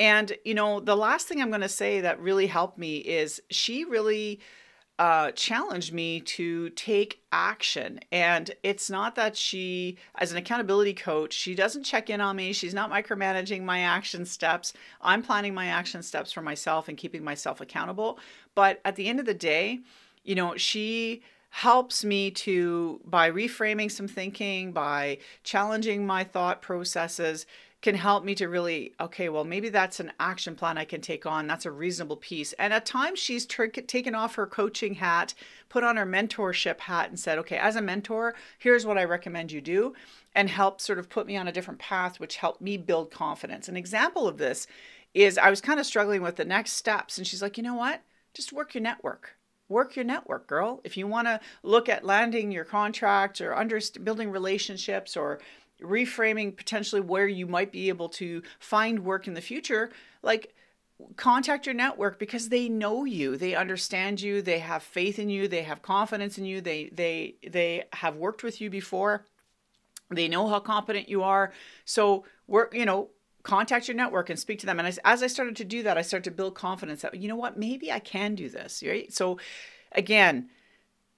And, 0.00 0.32
you 0.46 0.54
know, 0.54 0.80
the 0.80 0.96
last 0.96 1.28
thing 1.28 1.42
I'm 1.42 1.50
going 1.50 1.60
to 1.60 1.68
say 1.68 2.00
that 2.00 2.18
really 2.20 2.46
helped 2.46 2.78
me 2.78 2.96
is 2.96 3.42
she 3.50 3.84
really 3.84 4.40
uh, 4.98 5.30
challenged 5.32 5.92
me 5.92 6.20
to 6.20 6.70
take 6.70 7.20
action. 7.32 8.00
And 8.10 8.50
it's 8.62 8.88
not 8.88 9.14
that 9.16 9.36
she, 9.36 9.98
as 10.14 10.32
an 10.32 10.38
accountability 10.38 10.94
coach, 10.94 11.34
she 11.34 11.54
doesn't 11.54 11.84
check 11.84 12.08
in 12.08 12.22
on 12.22 12.36
me. 12.36 12.54
She's 12.54 12.72
not 12.72 12.90
micromanaging 12.90 13.62
my 13.62 13.80
action 13.80 14.24
steps. 14.24 14.72
I'm 15.02 15.22
planning 15.22 15.52
my 15.52 15.66
action 15.66 16.02
steps 16.02 16.32
for 16.32 16.40
myself 16.40 16.88
and 16.88 16.96
keeping 16.96 17.22
myself 17.22 17.60
accountable. 17.60 18.18
But 18.54 18.80
at 18.86 18.96
the 18.96 19.06
end 19.06 19.20
of 19.20 19.26
the 19.26 19.34
day, 19.34 19.80
you 20.24 20.34
know, 20.34 20.56
she 20.56 21.22
helps 21.50 22.04
me 22.04 22.30
to, 22.30 23.00
by 23.04 23.30
reframing 23.30 23.90
some 23.90 24.08
thinking, 24.08 24.72
by 24.72 25.18
challenging 25.44 26.06
my 26.06 26.24
thought 26.24 26.62
processes, 26.62 27.44
can 27.82 27.94
help 27.94 28.24
me 28.24 28.34
to 28.34 28.48
really 28.48 28.94
okay 29.00 29.28
well 29.28 29.44
maybe 29.44 29.68
that's 29.68 30.00
an 30.00 30.12
action 30.20 30.54
plan 30.54 30.76
i 30.76 30.84
can 30.84 31.00
take 31.00 31.26
on. 31.26 31.46
That's 31.46 31.66
a 31.66 31.70
reasonable 31.70 32.16
piece. 32.16 32.52
And 32.54 32.72
at 32.72 32.86
times 32.86 33.18
she's 33.18 33.46
t- 33.46 33.68
taken 33.68 34.14
off 34.14 34.34
her 34.34 34.46
coaching 34.46 34.94
hat 34.94 35.34
put 35.68 35.84
on 35.84 35.96
her 35.96 36.06
mentorship 36.06 36.80
hat 36.80 37.08
and 37.08 37.18
said 37.18 37.38
okay 37.38 37.56
as 37.56 37.76
a 37.76 37.82
mentor 37.82 38.34
here's 38.58 38.86
what 38.86 38.98
i 38.98 39.04
recommend 39.04 39.52
you 39.52 39.60
do 39.60 39.94
and 40.34 40.48
help 40.48 40.80
sort 40.80 40.98
of 40.98 41.08
put 41.08 41.26
me 41.26 41.36
on 41.36 41.48
a 41.48 41.52
different 41.52 41.80
path 41.80 42.20
which 42.20 42.36
helped 42.36 42.60
me 42.60 42.76
build 42.76 43.10
confidence. 43.10 43.68
An 43.68 43.76
example 43.76 44.28
of 44.28 44.38
this 44.38 44.66
is 45.14 45.38
i 45.38 45.50
was 45.50 45.60
kind 45.60 45.80
of 45.80 45.86
struggling 45.86 46.22
with 46.22 46.36
the 46.36 46.44
next 46.44 46.72
steps 46.72 47.18
and 47.18 47.26
she's 47.26 47.42
like 47.42 47.56
you 47.56 47.62
know 47.62 47.74
what? 47.74 48.02
Just 48.34 48.52
work 48.52 48.74
your 48.74 48.82
network. 48.82 49.36
Work 49.68 49.94
your 49.94 50.04
network 50.04 50.48
girl. 50.48 50.80
If 50.82 50.96
you 50.96 51.06
want 51.06 51.28
to 51.28 51.38
look 51.62 51.88
at 51.88 52.04
landing 52.04 52.50
your 52.50 52.64
contract 52.64 53.40
or 53.40 53.56
under 53.56 53.78
building 54.02 54.30
relationships 54.30 55.16
or 55.16 55.38
reframing 55.82 56.56
potentially 56.56 57.00
where 57.00 57.28
you 57.28 57.46
might 57.46 57.72
be 57.72 57.88
able 57.88 58.08
to 58.08 58.42
find 58.58 59.04
work 59.04 59.26
in 59.26 59.34
the 59.34 59.40
future, 59.40 59.90
like 60.22 60.54
contact 61.16 61.66
your 61.66 61.74
network 61.74 62.18
because 62.18 62.50
they 62.50 62.68
know 62.68 63.06
you 63.06 63.34
they 63.34 63.54
understand 63.54 64.20
you 64.20 64.42
they 64.42 64.58
have 64.58 64.82
faith 64.82 65.18
in 65.18 65.30
you 65.30 65.48
they 65.48 65.62
have 65.62 65.80
confidence 65.80 66.36
in 66.36 66.44
you 66.44 66.60
they 66.60 66.90
they 66.92 67.34
they 67.48 67.82
have 67.94 68.16
worked 68.16 68.42
with 68.42 68.60
you 68.60 68.68
before 68.68 69.24
they 70.10 70.28
know 70.28 70.48
how 70.48 70.60
competent 70.60 71.08
you 71.08 71.22
are. 71.22 71.52
So 71.84 72.24
work 72.46 72.74
you 72.74 72.84
know 72.84 73.10
contact 73.42 73.88
your 73.88 73.96
network 73.96 74.28
and 74.28 74.38
speak 74.38 74.58
to 74.58 74.66
them. 74.66 74.78
And 74.78 74.88
as, 74.88 74.98
as 75.04 75.22
i 75.22 75.26
started 75.26 75.56
to 75.56 75.64
do 75.64 75.82
that 75.84 75.96
i 75.96 76.02
started 76.02 76.24
to 76.24 76.36
build 76.36 76.54
confidence 76.54 77.02
that 77.02 77.14
you 77.14 77.28
know 77.28 77.36
what 77.36 77.58
maybe 77.58 77.90
i 77.90 77.98
can 77.98 78.34
do 78.34 78.48
this 78.48 78.82
right? 78.86 79.12
So 79.12 79.38
again 79.92 80.50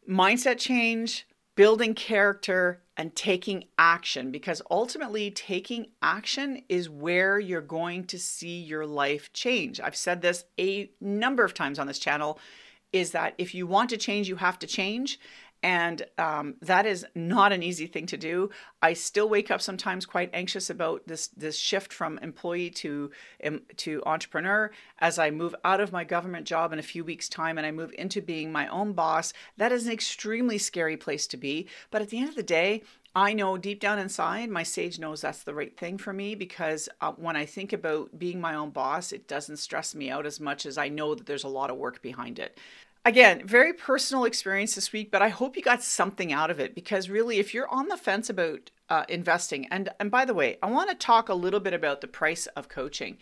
mindset 0.09 0.59
change 0.59 1.27
building 1.55 1.95
character 1.95 2.82
and 2.97 3.15
taking 3.17 3.65
action 3.79 4.31
because 4.31 4.61
ultimately 4.71 5.31
taking 5.31 5.87
action 6.03 6.63
is 6.69 6.91
where 6.91 7.39
you're 7.39 7.61
going 7.61 8.05
to 8.05 8.19
see 8.19 8.61
your 8.61 8.87
life 8.87 9.33
change. 9.33 9.81
I've 9.81 9.97
said 9.97 10.21
this 10.21 10.45
a 10.61 10.91
number 11.01 11.45
of 11.45 11.55
times 11.55 11.79
on 11.79 11.87
this 11.87 11.99
channel 11.99 12.39
is 12.93 13.13
that 13.13 13.35
if 13.39 13.55
you 13.55 13.67
want 13.67 13.91
to 13.91 13.97
change, 13.97 14.29
you 14.29 14.37
have 14.37 14.59
to 14.59 14.67
change 14.67 15.19
and 15.63 16.05
um, 16.19 16.55
that 16.61 16.87
is 16.87 17.07
not 17.15 17.53
an 17.53 17.63
easy 17.63 17.87
thing 17.87 18.07
to 18.07 18.17
do. 18.17 18.51
I 18.83 18.95
still 18.95 19.29
wake 19.29 19.51
up 19.51 19.61
sometimes 19.61 20.07
quite 20.07 20.31
anxious 20.33 20.71
about 20.71 21.07
this 21.07 21.29
this 21.29 21.57
shift 21.57 21.93
from 21.93 22.19
employee 22.19 22.71
to 22.71 23.11
um, 23.45 23.63
to 23.79 24.03
entrepreneur. 24.05 24.71
As 24.99 25.19
I 25.19 25.31
move 25.31 25.55
out 25.65 25.81
of 25.81 25.93
my 25.93 26.05
government 26.05 26.47
job 26.47 26.73
in 26.73 26.79
a 26.79 26.83
few 26.83 27.05
weeks' 27.05 27.29
time 27.29 27.59
and 27.59 27.67
I 27.67 27.71
move 27.71 27.95
into 27.97 28.21
being 28.21 28.51
my 28.51 28.67
own 28.69 28.93
boss, 28.93 29.33
that 29.57 29.73
is 29.73 29.87
an 29.87 29.93
extremely 29.93 30.59
scary 30.59 30.97
place 30.97 31.27
to 31.29 31.37
be. 31.37 31.69
But 31.91 32.03
at 32.03 32.11
the 32.11 32.19
end 32.19 32.29
of 32.29 32.35
the 32.35 32.43
day, 32.43 32.83
I 33.15 33.35
know 33.35 33.59
deep 33.59 33.79
down 33.79 33.99
inside, 33.99 34.49
my 34.49 34.63
sage 34.63 34.99
knows 34.99 35.21
that's 35.21 35.43
the 35.43 35.55
right 35.55 35.77
thing 35.77 35.99
for 35.99 36.15
me 36.15 36.35
because 36.35 36.89
uh, 37.03 37.13
when 37.13 37.37
I 37.37 37.45
think 37.45 37.75
about 37.75 38.19
being 38.19 38.41
my 38.41 38.55
own 38.55 38.71
boss, 38.71 39.13
it 39.13 39.29
doesn't 39.29 39.59
stress 39.59 39.95
me 39.95 40.09
out 40.09 40.25
as 40.25 40.41
much 40.41 40.65
as 40.65 40.79
I 40.79 40.89
know 40.89 41.15
that 41.15 41.27
there's 41.27 41.45
a 41.45 41.49
lot 41.49 41.71
of 41.71 41.77
work 41.77 42.01
behind 42.01 42.39
it. 42.39 42.59
Again, 43.05 43.45
very 43.45 43.73
personal 43.73 44.25
experience 44.25 44.77
this 44.77 44.93
week, 44.93 45.11
but 45.11 45.23
I 45.23 45.29
hope 45.29 45.57
you 45.57 45.63
got 45.63 45.83
something 45.83 46.33
out 46.33 46.53
of 46.53 46.61
it 46.61 46.73
because 46.73 47.11
really, 47.11 47.39
if 47.39 47.53
you're 47.53 47.69
on 47.69 47.89
the 47.89 47.97
fence 47.97 48.31
about 48.31 48.71
uh, 48.89 49.05
investing, 49.09 49.67
and 49.73 49.89
and 49.99 50.09
by 50.09 50.25
the 50.25 50.35
way, 50.35 50.57
I 50.63 50.71
want 50.71 50.89
to 50.91 50.95
talk 50.95 51.29
a 51.29 51.35
little 51.35 51.59
bit 51.59 51.75
about 51.75 52.01
the 52.01 52.07
price 52.07 52.47
of 52.49 52.69
coaching. 52.69 53.19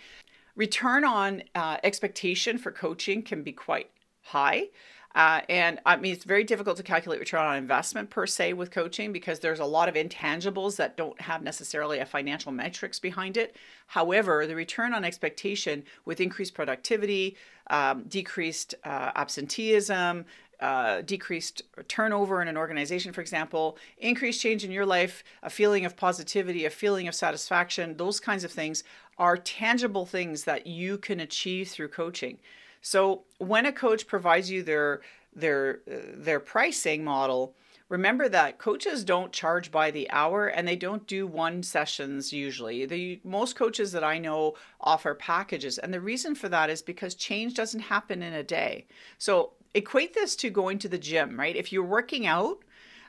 Return 0.54 1.02
on 1.02 1.44
uh, 1.54 1.78
expectation 1.82 2.58
for 2.58 2.70
coaching 2.70 3.22
can 3.22 3.42
be 3.42 3.52
quite 3.52 3.90
high. 4.20 4.68
Uh, 5.14 5.40
and 5.48 5.80
I 5.84 5.96
mean, 5.96 6.12
it's 6.12 6.24
very 6.24 6.44
difficult 6.44 6.76
to 6.76 6.84
calculate 6.84 7.18
return 7.18 7.44
on 7.44 7.56
investment 7.56 8.10
per 8.10 8.26
se 8.26 8.52
with 8.52 8.70
coaching 8.70 9.12
because 9.12 9.40
there's 9.40 9.58
a 9.58 9.64
lot 9.64 9.88
of 9.88 9.96
intangibles 9.96 10.76
that 10.76 10.96
don't 10.96 11.20
have 11.20 11.42
necessarily 11.42 11.98
a 11.98 12.06
financial 12.06 12.52
metrics 12.52 13.00
behind 13.00 13.36
it. 13.36 13.56
However, 13.88 14.46
the 14.46 14.54
return 14.54 14.94
on 14.94 15.04
expectation 15.04 15.82
with 16.04 16.20
increased 16.20 16.54
productivity, 16.54 17.36
um, 17.70 18.02
decreased 18.02 18.74
uh, 18.84 19.12
absenteeism, 19.14 20.26
uh, 20.60 21.00
decreased 21.00 21.62
turnover 21.88 22.42
in 22.42 22.48
an 22.48 22.56
organization, 22.56 23.12
for 23.12 23.22
example, 23.22 23.78
increased 23.96 24.42
change 24.42 24.62
in 24.62 24.70
your 24.70 24.84
life, 24.84 25.24
a 25.42 25.48
feeling 25.48 25.86
of 25.86 25.96
positivity, 25.96 26.66
a 26.66 26.70
feeling 26.70 27.08
of 27.08 27.14
satisfaction, 27.14 27.96
those 27.96 28.20
kinds 28.20 28.44
of 28.44 28.52
things 28.52 28.84
are 29.16 29.36
tangible 29.38 30.04
things 30.04 30.44
that 30.44 30.66
you 30.66 30.98
can 30.98 31.20
achieve 31.20 31.68
through 31.68 31.88
coaching. 31.88 32.38
So 32.82 33.22
when 33.38 33.64
a 33.64 33.72
coach 33.72 34.06
provides 34.06 34.50
you 34.50 34.62
their 34.62 35.00
their 35.34 35.80
their 35.86 36.40
pricing 36.40 37.04
model, 37.04 37.54
remember 37.90 38.28
that 38.28 38.58
coaches 38.58 39.04
don't 39.04 39.32
charge 39.32 39.70
by 39.70 39.90
the 39.90 40.08
hour 40.10 40.46
and 40.46 40.66
they 40.66 40.76
don't 40.76 41.06
do 41.06 41.26
one 41.26 41.62
sessions 41.62 42.32
usually. 42.32 42.86
The 42.86 43.20
most 43.24 43.56
coaches 43.56 43.92
that 43.92 44.04
I 44.04 44.16
know 44.16 44.54
offer 44.80 45.14
packages 45.14 45.76
and 45.76 45.92
the 45.92 46.00
reason 46.00 46.34
for 46.34 46.48
that 46.48 46.70
is 46.70 46.80
because 46.80 47.14
change 47.14 47.54
doesn't 47.54 47.80
happen 47.80 48.22
in 48.22 48.32
a 48.32 48.44
day. 48.44 48.86
So 49.18 49.52
equate 49.74 50.14
this 50.14 50.34
to 50.36 50.50
going 50.50 50.78
to 50.78 50.88
the 50.88 50.98
gym, 50.98 51.38
right? 51.38 51.54
If 51.54 51.72
you're 51.72 51.84
working 51.84 52.26
out, 52.26 52.60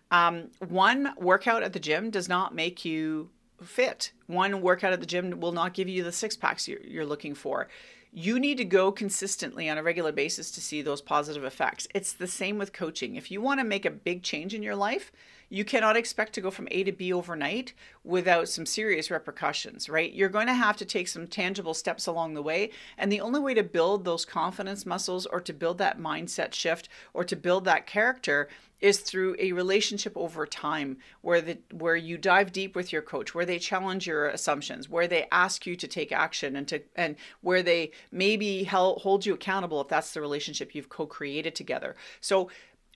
um, 0.09 0.49
one 0.67 1.13
workout 1.17 1.63
at 1.63 1.73
the 1.73 1.79
gym 1.79 2.09
does 2.09 2.27
not 2.27 2.53
make 2.53 2.83
you 2.83 3.29
fit. 3.63 4.11
One 4.25 4.61
workout 4.61 4.93
at 4.93 4.99
the 4.99 5.05
gym 5.05 5.39
will 5.39 5.51
not 5.51 5.75
give 5.75 5.87
you 5.87 6.03
the 6.03 6.11
six 6.11 6.35
packs 6.35 6.67
you're, 6.67 6.81
you're 6.81 7.05
looking 7.05 7.35
for 7.35 7.69
you 8.11 8.39
need 8.39 8.57
to 8.57 8.65
go 8.65 8.91
consistently 8.91 9.69
on 9.69 9.77
a 9.77 9.83
regular 9.83 10.11
basis 10.11 10.51
to 10.51 10.61
see 10.61 10.81
those 10.81 11.01
positive 11.01 11.43
effects. 11.43 11.87
It's 11.95 12.11
the 12.11 12.27
same 12.27 12.57
with 12.57 12.73
coaching. 12.73 13.15
If 13.15 13.31
you 13.31 13.41
want 13.41 13.59
to 13.59 13.65
make 13.65 13.85
a 13.85 13.91
big 13.91 14.21
change 14.21 14.53
in 14.53 14.63
your 14.63 14.75
life, 14.75 15.11
you 15.51 15.65
cannot 15.65 15.97
expect 15.97 16.31
to 16.33 16.41
go 16.41 16.49
from 16.49 16.69
A 16.71 16.85
to 16.85 16.93
B 16.93 17.11
overnight 17.11 17.73
without 18.05 18.47
some 18.47 18.65
serious 18.65 19.11
repercussions, 19.11 19.89
right? 19.89 20.13
You're 20.13 20.29
going 20.29 20.47
to 20.47 20.53
have 20.53 20.77
to 20.77 20.85
take 20.85 21.09
some 21.09 21.27
tangible 21.27 21.73
steps 21.73 22.07
along 22.07 22.35
the 22.35 22.41
way. 22.41 22.71
And 22.97 23.11
the 23.11 23.19
only 23.19 23.41
way 23.41 23.53
to 23.55 23.61
build 23.61 24.05
those 24.05 24.23
confidence 24.23 24.85
muscles 24.85 25.25
or 25.25 25.41
to 25.41 25.51
build 25.51 25.77
that 25.79 25.99
mindset 25.99 26.53
shift 26.53 26.87
or 27.13 27.25
to 27.25 27.35
build 27.35 27.65
that 27.65 27.85
character 27.85 28.47
is 28.79 28.99
through 28.99 29.35
a 29.39 29.51
relationship 29.51 30.15
over 30.15 30.45
time 30.45 30.97
where 31.19 31.41
the 31.41 31.57
where 31.73 31.97
you 31.97 32.17
dive 32.17 32.53
deep 32.53 32.73
with 32.73 32.91
your 32.91 33.01
coach 33.01 33.35
where 33.35 33.45
they 33.45 33.59
challenge 33.59 34.07
your 34.07 34.27
assumptions 34.29 34.89
where 34.89 35.07
they 35.07 35.27
ask 35.31 35.67
you 35.67 35.75
to 35.75 35.87
take 35.87 36.11
action 36.11 36.55
and 36.55 36.67
to 36.67 36.81
and 36.95 37.15
where 37.41 37.61
they 37.61 37.91
maybe 38.11 38.63
help, 38.63 38.99
hold 39.01 39.23
you 39.23 39.35
accountable 39.35 39.79
if 39.81 39.87
that's 39.87 40.15
the 40.15 40.21
relationship 40.21 40.73
you've 40.73 40.89
co-created 40.89 41.53
together 41.53 41.95
so 42.21 42.49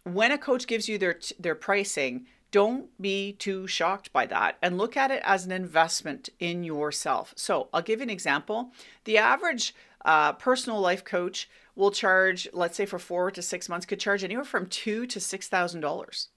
when 0.05 0.31
a 0.31 0.39
coach 0.39 0.65
gives 0.65 0.89
you 0.89 0.97
their 0.97 1.19
their 1.39 1.53
pricing 1.53 2.25
don't 2.51 2.89
be 3.01 3.33
too 3.33 3.67
shocked 3.67 4.13
by 4.13 4.25
that 4.25 4.57
and 4.61 4.77
look 4.77 4.95
at 4.95 5.11
it 5.11 5.21
as 5.25 5.45
an 5.45 5.51
investment 5.51 6.29
in 6.39 6.63
yourself 6.63 7.33
so 7.35 7.67
i'll 7.73 7.81
give 7.81 7.99
you 7.99 8.03
an 8.03 8.09
example 8.09 8.71
the 9.03 9.17
average 9.17 9.73
uh, 10.05 10.33
personal 10.33 10.79
life 10.79 11.03
coach 11.03 11.49
will 11.75 11.91
charge, 11.91 12.47
let's 12.53 12.77
say 12.77 12.85
for 12.85 12.99
four 12.99 13.31
to 13.31 13.41
six 13.41 13.67
months, 13.67 13.85
could 13.85 13.99
charge 13.99 14.23
anywhere 14.23 14.45
from 14.45 14.67
two 14.67 15.05
to 15.07 15.19
six 15.19 15.47
thousand 15.47 15.81
dollars. 15.81 16.29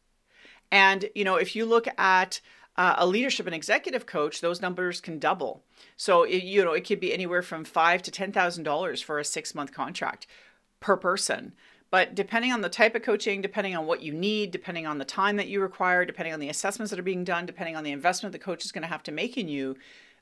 And 0.72 1.08
you 1.14 1.24
know, 1.24 1.36
if 1.36 1.54
you 1.54 1.64
look 1.64 1.86
at 1.98 2.40
uh, 2.76 2.94
a 2.98 3.06
leadership 3.06 3.46
and 3.46 3.54
executive 3.54 4.06
coach, 4.06 4.40
those 4.40 4.62
numbers 4.62 5.00
can 5.00 5.18
double. 5.18 5.64
So 5.96 6.24
it, 6.24 6.42
you 6.42 6.64
know, 6.64 6.72
it 6.72 6.86
could 6.86 7.00
be 7.00 7.12
anywhere 7.12 7.42
from 7.42 7.64
five 7.64 8.02
to 8.02 8.10
ten 8.10 8.32
thousand 8.32 8.64
dollars 8.64 9.00
for 9.00 9.18
a 9.18 9.24
six 9.24 9.54
month 9.54 9.72
contract 9.72 10.26
per 10.80 10.96
person. 10.96 11.52
But 11.90 12.14
depending 12.14 12.52
on 12.52 12.60
the 12.60 12.68
type 12.68 12.94
of 12.94 13.02
coaching, 13.02 13.40
depending 13.40 13.74
on 13.74 13.86
what 13.86 14.02
you 14.02 14.12
need, 14.12 14.50
depending 14.50 14.86
on 14.86 14.98
the 14.98 15.04
time 15.04 15.36
that 15.36 15.48
you 15.48 15.60
require, 15.60 16.04
depending 16.04 16.34
on 16.34 16.40
the 16.40 16.50
assessments 16.50 16.90
that 16.90 16.98
are 16.98 17.04
being 17.04 17.24
done, 17.24 17.46
depending 17.46 17.76
on 17.76 17.84
the 17.84 17.92
investment 17.92 18.32
the 18.32 18.38
coach 18.38 18.64
is 18.64 18.72
going 18.72 18.82
to 18.82 18.88
have 18.88 19.02
to 19.04 19.12
make 19.12 19.38
in 19.38 19.48
you, 19.48 19.76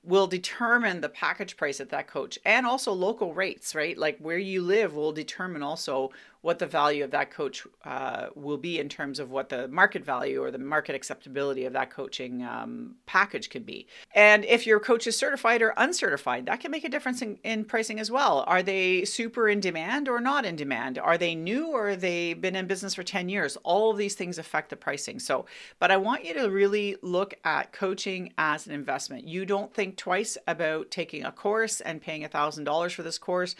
will 0.04 0.28
determine 0.28 1.00
the 1.00 1.08
package 1.08 1.56
price 1.56 1.80
at 1.80 1.90
that 1.90 2.06
coach 2.06 2.38
and 2.44 2.64
also 2.64 2.92
local 2.92 3.34
rates, 3.34 3.74
right? 3.74 3.98
Like 3.98 4.18
where 4.18 4.38
you 4.38 4.62
live 4.62 4.94
will 4.94 5.10
determine 5.10 5.62
also 5.62 6.12
what 6.46 6.60
the 6.60 6.66
value 6.66 7.02
of 7.02 7.10
that 7.10 7.28
coach 7.32 7.66
uh, 7.84 8.28
will 8.36 8.56
be 8.56 8.78
in 8.78 8.88
terms 8.88 9.18
of 9.18 9.32
what 9.32 9.48
the 9.48 9.66
market 9.66 10.04
value 10.04 10.40
or 10.40 10.52
the 10.52 10.58
market 10.58 10.94
acceptability 10.94 11.64
of 11.64 11.72
that 11.72 11.90
coaching 11.90 12.44
um, 12.44 12.94
package 13.04 13.50
could 13.50 13.66
be. 13.66 13.84
And 14.14 14.44
if 14.44 14.64
your 14.64 14.78
coach 14.78 15.08
is 15.08 15.16
certified 15.18 15.60
or 15.60 15.74
uncertified, 15.76 16.46
that 16.46 16.60
can 16.60 16.70
make 16.70 16.84
a 16.84 16.88
difference 16.88 17.20
in, 17.20 17.40
in 17.42 17.64
pricing 17.64 17.98
as 17.98 18.12
well. 18.12 18.44
Are 18.46 18.62
they 18.62 19.04
super 19.04 19.48
in 19.48 19.58
demand 19.58 20.08
or 20.08 20.20
not 20.20 20.44
in 20.44 20.54
demand? 20.54 21.00
Are 21.00 21.18
they 21.18 21.34
new 21.34 21.66
or 21.66 21.90
have 21.90 22.00
they 22.00 22.32
been 22.32 22.54
in 22.54 22.68
business 22.68 22.94
for 22.94 23.02
10 23.02 23.28
years? 23.28 23.56
All 23.64 23.90
of 23.90 23.96
these 23.96 24.14
things 24.14 24.38
affect 24.38 24.70
the 24.70 24.76
pricing. 24.76 25.18
So, 25.18 25.46
but 25.80 25.90
I 25.90 25.96
want 25.96 26.24
you 26.24 26.32
to 26.34 26.48
really 26.48 26.94
look 27.02 27.34
at 27.44 27.72
coaching 27.72 28.32
as 28.38 28.68
an 28.68 28.72
investment. 28.72 29.26
You 29.26 29.46
don't 29.46 29.74
think 29.74 29.96
twice 29.96 30.38
about 30.46 30.92
taking 30.92 31.24
a 31.24 31.32
course 31.32 31.80
and 31.80 32.00
paying 32.00 32.22
$1,000 32.22 32.92
for 32.92 33.02
this 33.02 33.18
course 33.18 33.56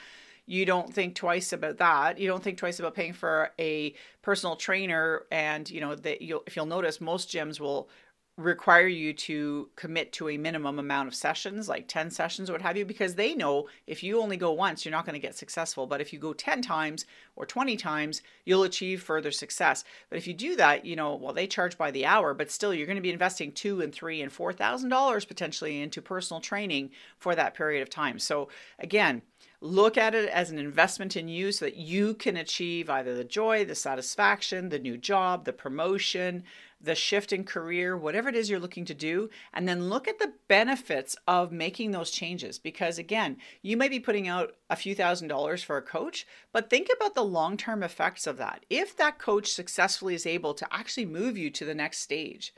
you 0.46 0.64
don't 0.64 0.92
think 0.92 1.14
twice 1.14 1.52
about 1.52 1.78
that. 1.78 2.18
You 2.18 2.28
don't 2.28 2.42
think 2.42 2.58
twice 2.58 2.78
about 2.78 2.94
paying 2.94 3.12
for 3.12 3.50
a 3.58 3.94
personal 4.22 4.56
trainer. 4.56 5.22
And, 5.30 5.68
you 5.68 5.80
know, 5.80 5.94
that 5.96 6.22
you'll, 6.22 6.44
if 6.46 6.56
you'll 6.56 6.66
notice, 6.66 7.00
most 7.00 7.28
gyms 7.28 7.60
will 7.60 7.88
require 8.36 8.86
you 8.86 9.14
to 9.14 9.70
commit 9.76 10.12
to 10.12 10.28
a 10.28 10.36
minimum 10.36 10.78
amount 10.78 11.08
of 11.08 11.14
sessions, 11.14 11.70
like 11.70 11.88
10 11.88 12.10
sessions 12.10 12.50
or 12.50 12.52
what 12.52 12.60
have 12.60 12.76
you, 12.76 12.84
because 12.84 13.14
they 13.14 13.34
know 13.34 13.66
if 13.86 14.02
you 14.02 14.20
only 14.20 14.36
go 14.36 14.52
once, 14.52 14.84
you're 14.84 14.92
not 14.92 15.06
going 15.06 15.14
to 15.14 15.26
get 15.26 15.34
successful. 15.34 15.86
But 15.86 16.02
if 16.02 16.12
you 16.12 16.18
go 16.18 16.34
10 16.34 16.60
times 16.60 17.06
or 17.34 17.46
20 17.46 17.78
times, 17.78 18.20
you'll 18.44 18.64
achieve 18.64 19.02
further 19.02 19.30
success. 19.30 19.84
But 20.10 20.18
if 20.18 20.26
you 20.26 20.34
do 20.34 20.54
that, 20.56 20.84
you 20.84 20.96
know, 20.96 21.14
well, 21.14 21.32
they 21.32 21.46
charge 21.46 21.78
by 21.78 21.90
the 21.90 22.04
hour, 22.04 22.34
but 22.34 22.50
still 22.50 22.74
you're 22.74 22.86
going 22.86 22.96
to 22.96 23.02
be 23.02 23.10
investing 23.10 23.52
two 23.52 23.80
and 23.80 23.92
three 23.92 24.20
and 24.20 24.30
four 24.30 24.52
thousand 24.52 24.90
dollars 24.90 25.24
potentially 25.24 25.80
into 25.80 26.02
personal 26.02 26.42
training 26.42 26.90
for 27.16 27.34
that 27.34 27.54
period 27.54 27.80
of 27.80 27.88
time. 27.88 28.18
So 28.18 28.50
again, 28.78 29.22
Look 29.66 29.98
at 29.98 30.14
it 30.14 30.28
as 30.28 30.50
an 30.50 30.60
investment 30.60 31.16
in 31.16 31.26
you 31.26 31.50
so 31.50 31.64
that 31.64 31.74
you 31.74 32.14
can 32.14 32.36
achieve 32.36 32.88
either 32.88 33.16
the 33.16 33.24
joy, 33.24 33.64
the 33.64 33.74
satisfaction, 33.74 34.68
the 34.68 34.78
new 34.78 34.96
job, 34.96 35.44
the 35.44 35.52
promotion, 35.52 36.44
the 36.80 36.94
shift 36.94 37.32
in 37.32 37.42
career, 37.42 37.96
whatever 37.96 38.28
it 38.28 38.36
is 38.36 38.48
you're 38.48 38.60
looking 38.60 38.84
to 38.84 38.94
do. 38.94 39.28
And 39.52 39.68
then 39.68 39.88
look 39.88 40.06
at 40.06 40.20
the 40.20 40.34
benefits 40.46 41.16
of 41.26 41.50
making 41.50 41.90
those 41.90 42.12
changes. 42.12 42.60
Because 42.60 42.96
again, 42.96 43.38
you 43.60 43.76
may 43.76 43.88
be 43.88 43.98
putting 43.98 44.28
out 44.28 44.54
a 44.70 44.76
few 44.76 44.94
thousand 44.94 45.26
dollars 45.26 45.64
for 45.64 45.76
a 45.76 45.82
coach, 45.82 46.28
but 46.52 46.70
think 46.70 46.86
about 46.94 47.16
the 47.16 47.24
long 47.24 47.56
term 47.56 47.82
effects 47.82 48.28
of 48.28 48.36
that. 48.36 48.64
If 48.70 48.96
that 48.98 49.18
coach 49.18 49.50
successfully 49.50 50.14
is 50.14 50.26
able 50.26 50.54
to 50.54 50.72
actually 50.72 51.06
move 51.06 51.36
you 51.36 51.50
to 51.50 51.64
the 51.64 51.74
next 51.74 51.98
stage, 51.98 52.54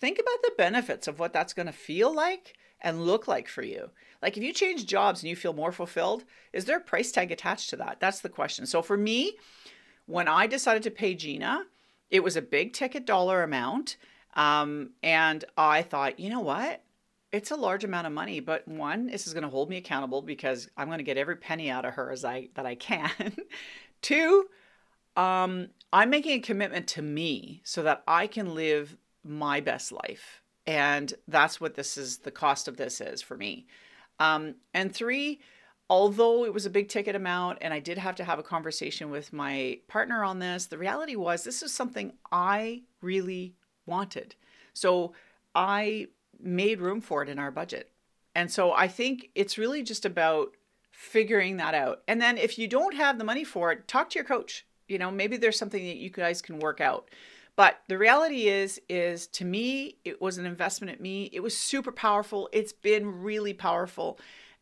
think 0.00 0.18
about 0.18 0.42
the 0.42 0.54
benefits 0.58 1.06
of 1.06 1.20
what 1.20 1.32
that's 1.32 1.54
going 1.54 1.66
to 1.66 1.72
feel 1.72 2.12
like 2.12 2.56
and 2.80 3.06
look 3.06 3.28
like 3.28 3.48
for 3.48 3.62
you? 3.62 3.90
Like 4.22 4.36
if 4.36 4.42
you 4.42 4.52
change 4.52 4.86
jobs 4.86 5.22
and 5.22 5.30
you 5.30 5.36
feel 5.36 5.52
more 5.52 5.72
fulfilled, 5.72 6.24
is 6.52 6.64
there 6.64 6.78
a 6.78 6.80
price 6.80 7.12
tag 7.12 7.30
attached 7.30 7.70
to 7.70 7.76
that? 7.76 7.98
That's 8.00 8.20
the 8.20 8.28
question. 8.28 8.66
So 8.66 8.82
for 8.82 8.96
me, 8.96 9.34
when 10.06 10.28
I 10.28 10.46
decided 10.46 10.82
to 10.84 10.90
pay 10.90 11.14
Gina, 11.14 11.64
it 12.10 12.22
was 12.22 12.36
a 12.36 12.42
big 12.42 12.72
ticket 12.72 13.04
dollar 13.04 13.42
amount. 13.42 13.96
Um, 14.34 14.90
and 15.02 15.44
I 15.56 15.82
thought, 15.82 16.18
you 16.18 16.30
know 16.30 16.40
what? 16.40 16.82
It's 17.30 17.50
a 17.50 17.56
large 17.56 17.84
amount 17.84 18.06
of 18.06 18.12
money, 18.12 18.40
but 18.40 18.66
one, 18.66 19.06
this 19.06 19.26
is 19.26 19.34
going 19.34 19.42
to 19.42 19.50
hold 19.50 19.68
me 19.68 19.76
accountable 19.76 20.22
because 20.22 20.70
I'm 20.76 20.86
going 20.86 20.98
to 20.98 21.04
get 21.04 21.18
every 21.18 21.36
penny 21.36 21.70
out 21.70 21.84
of 21.84 21.94
her 21.94 22.10
as 22.10 22.24
I 22.24 22.48
that 22.54 22.64
I 22.64 22.74
can. 22.74 23.10
Two, 24.02 24.46
um, 25.14 25.68
I'm 25.92 26.08
making 26.08 26.38
a 26.38 26.42
commitment 26.42 26.86
to 26.88 27.02
me 27.02 27.60
so 27.64 27.82
that 27.82 28.02
I 28.06 28.26
can 28.28 28.54
live 28.54 28.96
my 29.22 29.60
best 29.60 29.92
life 29.92 30.42
and 30.68 31.14
that's 31.26 31.62
what 31.62 31.76
this 31.76 31.96
is 31.96 32.18
the 32.18 32.30
cost 32.30 32.68
of 32.68 32.76
this 32.76 33.00
is 33.00 33.22
for 33.22 33.38
me. 33.38 33.66
Um, 34.20 34.56
and 34.74 34.94
three, 34.94 35.40
although 35.88 36.44
it 36.44 36.52
was 36.52 36.66
a 36.66 36.70
big 36.70 36.90
ticket 36.90 37.16
amount 37.16 37.58
and 37.62 37.72
I 37.72 37.78
did 37.78 37.96
have 37.96 38.16
to 38.16 38.24
have 38.24 38.38
a 38.38 38.42
conversation 38.42 39.10
with 39.10 39.32
my 39.32 39.78
partner 39.88 40.22
on 40.22 40.40
this, 40.40 40.66
the 40.66 40.76
reality 40.76 41.16
was 41.16 41.42
this 41.42 41.62
is 41.62 41.72
something 41.72 42.12
I 42.30 42.82
really 43.00 43.54
wanted. 43.86 44.34
So 44.74 45.14
I 45.54 46.08
made 46.38 46.82
room 46.82 47.00
for 47.00 47.22
it 47.22 47.30
in 47.30 47.38
our 47.38 47.50
budget. 47.50 47.90
And 48.34 48.52
so 48.52 48.72
I 48.74 48.88
think 48.88 49.30
it's 49.34 49.56
really 49.56 49.82
just 49.82 50.04
about 50.04 50.54
figuring 50.90 51.56
that 51.56 51.72
out. 51.72 52.02
And 52.06 52.20
then 52.20 52.36
if 52.36 52.58
you 52.58 52.68
don't 52.68 52.94
have 52.94 53.16
the 53.16 53.24
money 53.24 53.42
for 53.42 53.72
it, 53.72 53.88
talk 53.88 54.10
to 54.10 54.18
your 54.18 54.26
coach. 54.26 54.66
You 54.86 54.98
know, 54.98 55.10
maybe 55.10 55.38
there's 55.38 55.58
something 55.58 55.82
that 55.86 55.96
you 55.96 56.10
guys 56.10 56.42
can 56.42 56.58
work 56.58 56.82
out. 56.82 57.08
But 57.58 57.80
the 57.88 57.98
reality 57.98 58.46
is, 58.46 58.80
is 58.88 59.26
to 59.26 59.44
me, 59.44 59.96
it 60.04 60.22
was 60.22 60.38
an 60.38 60.46
investment 60.46 60.92
at 60.92 61.00
me. 61.00 61.28
It 61.32 61.40
was 61.40 61.56
super 61.56 61.90
powerful. 61.90 62.48
It's 62.52 62.72
been 62.72 63.20
really 63.20 63.52
powerful. 63.52 64.20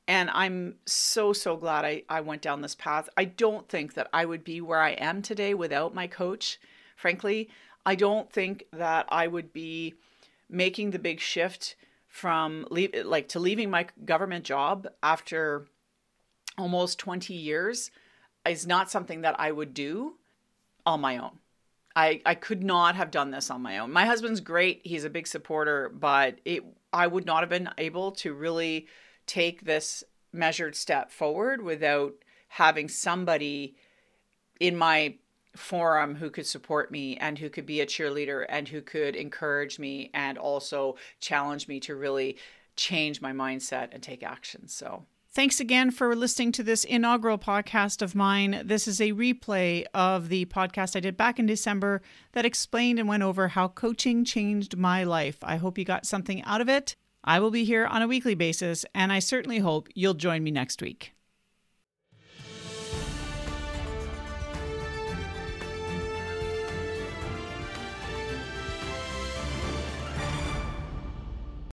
And 0.08 0.30
I'm 0.30 0.76
so, 0.86 1.34
so 1.34 1.58
glad 1.58 1.84
I, 1.84 2.04
I 2.08 2.22
went 2.22 2.40
down 2.40 2.62
this 2.62 2.74
path. 2.74 3.10
I 3.14 3.26
don't 3.26 3.68
think 3.68 3.92
that 3.94 4.08
I 4.14 4.24
would 4.24 4.44
be 4.44 4.62
where 4.62 4.80
I 4.80 4.92
am 4.92 5.20
today 5.20 5.52
without 5.52 5.94
my 5.94 6.06
coach. 6.06 6.58
Frankly, 6.96 7.50
I 7.84 7.96
don't 7.96 8.32
think 8.32 8.64
that 8.72 9.04
I 9.10 9.26
would 9.26 9.52
be 9.52 9.92
making 10.48 10.92
the 10.92 10.98
big 10.98 11.20
shift 11.20 11.76
from 12.08 12.66
leave 12.70 12.94
like 13.04 13.28
to 13.28 13.38
leaving 13.38 13.68
my 13.68 13.88
government 14.06 14.46
job 14.46 14.88
after 15.02 15.66
almost 16.56 16.98
20 16.98 17.34
years 17.34 17.90
is 18.48 18.66
not 18.66 18.90
something 18.90 19.20
that 19.20 19.38
I 19.38 19.52
would 19.52 19.74
do 19.74 20.14
on 20.86 21.02
my 21.02 21.18
own. 21.18 21.40
I, 21.96 22.20
I 22.26 22.34
could 22.34 22.62
not 22.62 22.94
have 22.94 23.10
done 23.10 23.30
this 23.30 23.50
on 23.50 23.62
my 23.62 23.78
own. 23.78 23.90
My 23.90 24.04
husband's 24.04 24.40
great. 24.40 24.82
He's 24.84 25.04
a 25.04 25.10
big 25.10 25.26
supporter, 25.26 25.88
but 25.88 26.38
it 26.44 26.62
I 26.92 27.06
would 27.06 27.26
not 27.26 27.40
have 27.40 27.48
been 27.48 27.70
able 27.78 28.12
to 28.12 28.34
really 28.34 28.86
take 29.26 29.64
this 29.64 30.04
measured 30.32 30.76
step 30.76 31.10
forward 31.10 31.62
without 31.62 32.14
having 32.48 32.88
somebody 32.88 33.76
in 34.60 34.76
my 34.76 35.14
forum 35.56 36.14
who 36.14 36.30
could 36.30 36.46
support 36.46 36.90
me 36.90 37.16
and 37.16 37.38
who 37.38 37.48
could 37.48 37.66
be 37.66 37.80
a 37.80 37.86
cheerleader 37.86 38.44
and 38.48 38.68
who 38.68 38.82
could 38.82 39.16
encourage 39.16 39.78
me 39.78 40.10
and 40.12 40.36
also 40.36 40.96
challenge 41.20 41.66
me 41.66 41.80
to 41.80 41.96
really 41.96 42.36
change 42.76 43.22
my 43.22 43.32
mindset 43.32 43.88
and 43.92 44.02
take 44.02 44.22
action. 44.22 44.68
So 44.68 45.06
Thanks 45.36 45.60
again 45.60 45.90
for 45.90 46.16
listening 46.16 46.50
to 46.52 46.62
this 46.62 46.82
inaugural 46.82 47.36
podcast 47.36 48.00
of 48.00 48.14
mine. 48.14 48.62
This 48.64 48.88
is 48.88 49.02
a 49.02 49.12
replay 49.12 49.84
of 49.92 50.30
the 50.30 50.46
podcast 50.46 50.96
I 50.96 51.00
did 51.00 51.18
back 51.18 51.38
in 51.38 51.44
December 51.44 52.00
that 52.32 52.46
explained 52.46 52.98
and 52.98 53.06
went 53.06 53.22
over 53.22 53.48
how 53.48 53.68
coaching 53.68 54.24
changed 54.24 54.78
my 54.78 55.04
life. 55.04 55.36
I 55.42 55.56
hope 55.56 55.76
you 55.76 55.84
got 55.84 56.06
something 56.06 56.42
out 56.44 56.62
of 56.62 56.70
it. 56.70 56.96
I 57.22 57.38
will 57.40 57.50
be 57.50 57.64
here 57.64 57.84
on 57.84 58.00
a 58.00 58.08
weekly 58.08 58.34
basis, 58.34 58.86
and 58.94 59.12
I 59.12 59.18
certainly 59.18 59.58
hope 59.58 59.90
you'll 59.94 60.14
join 60.14 60.42
me 60.42 60.52
next 60.52 60.80
week. 60.80 61.12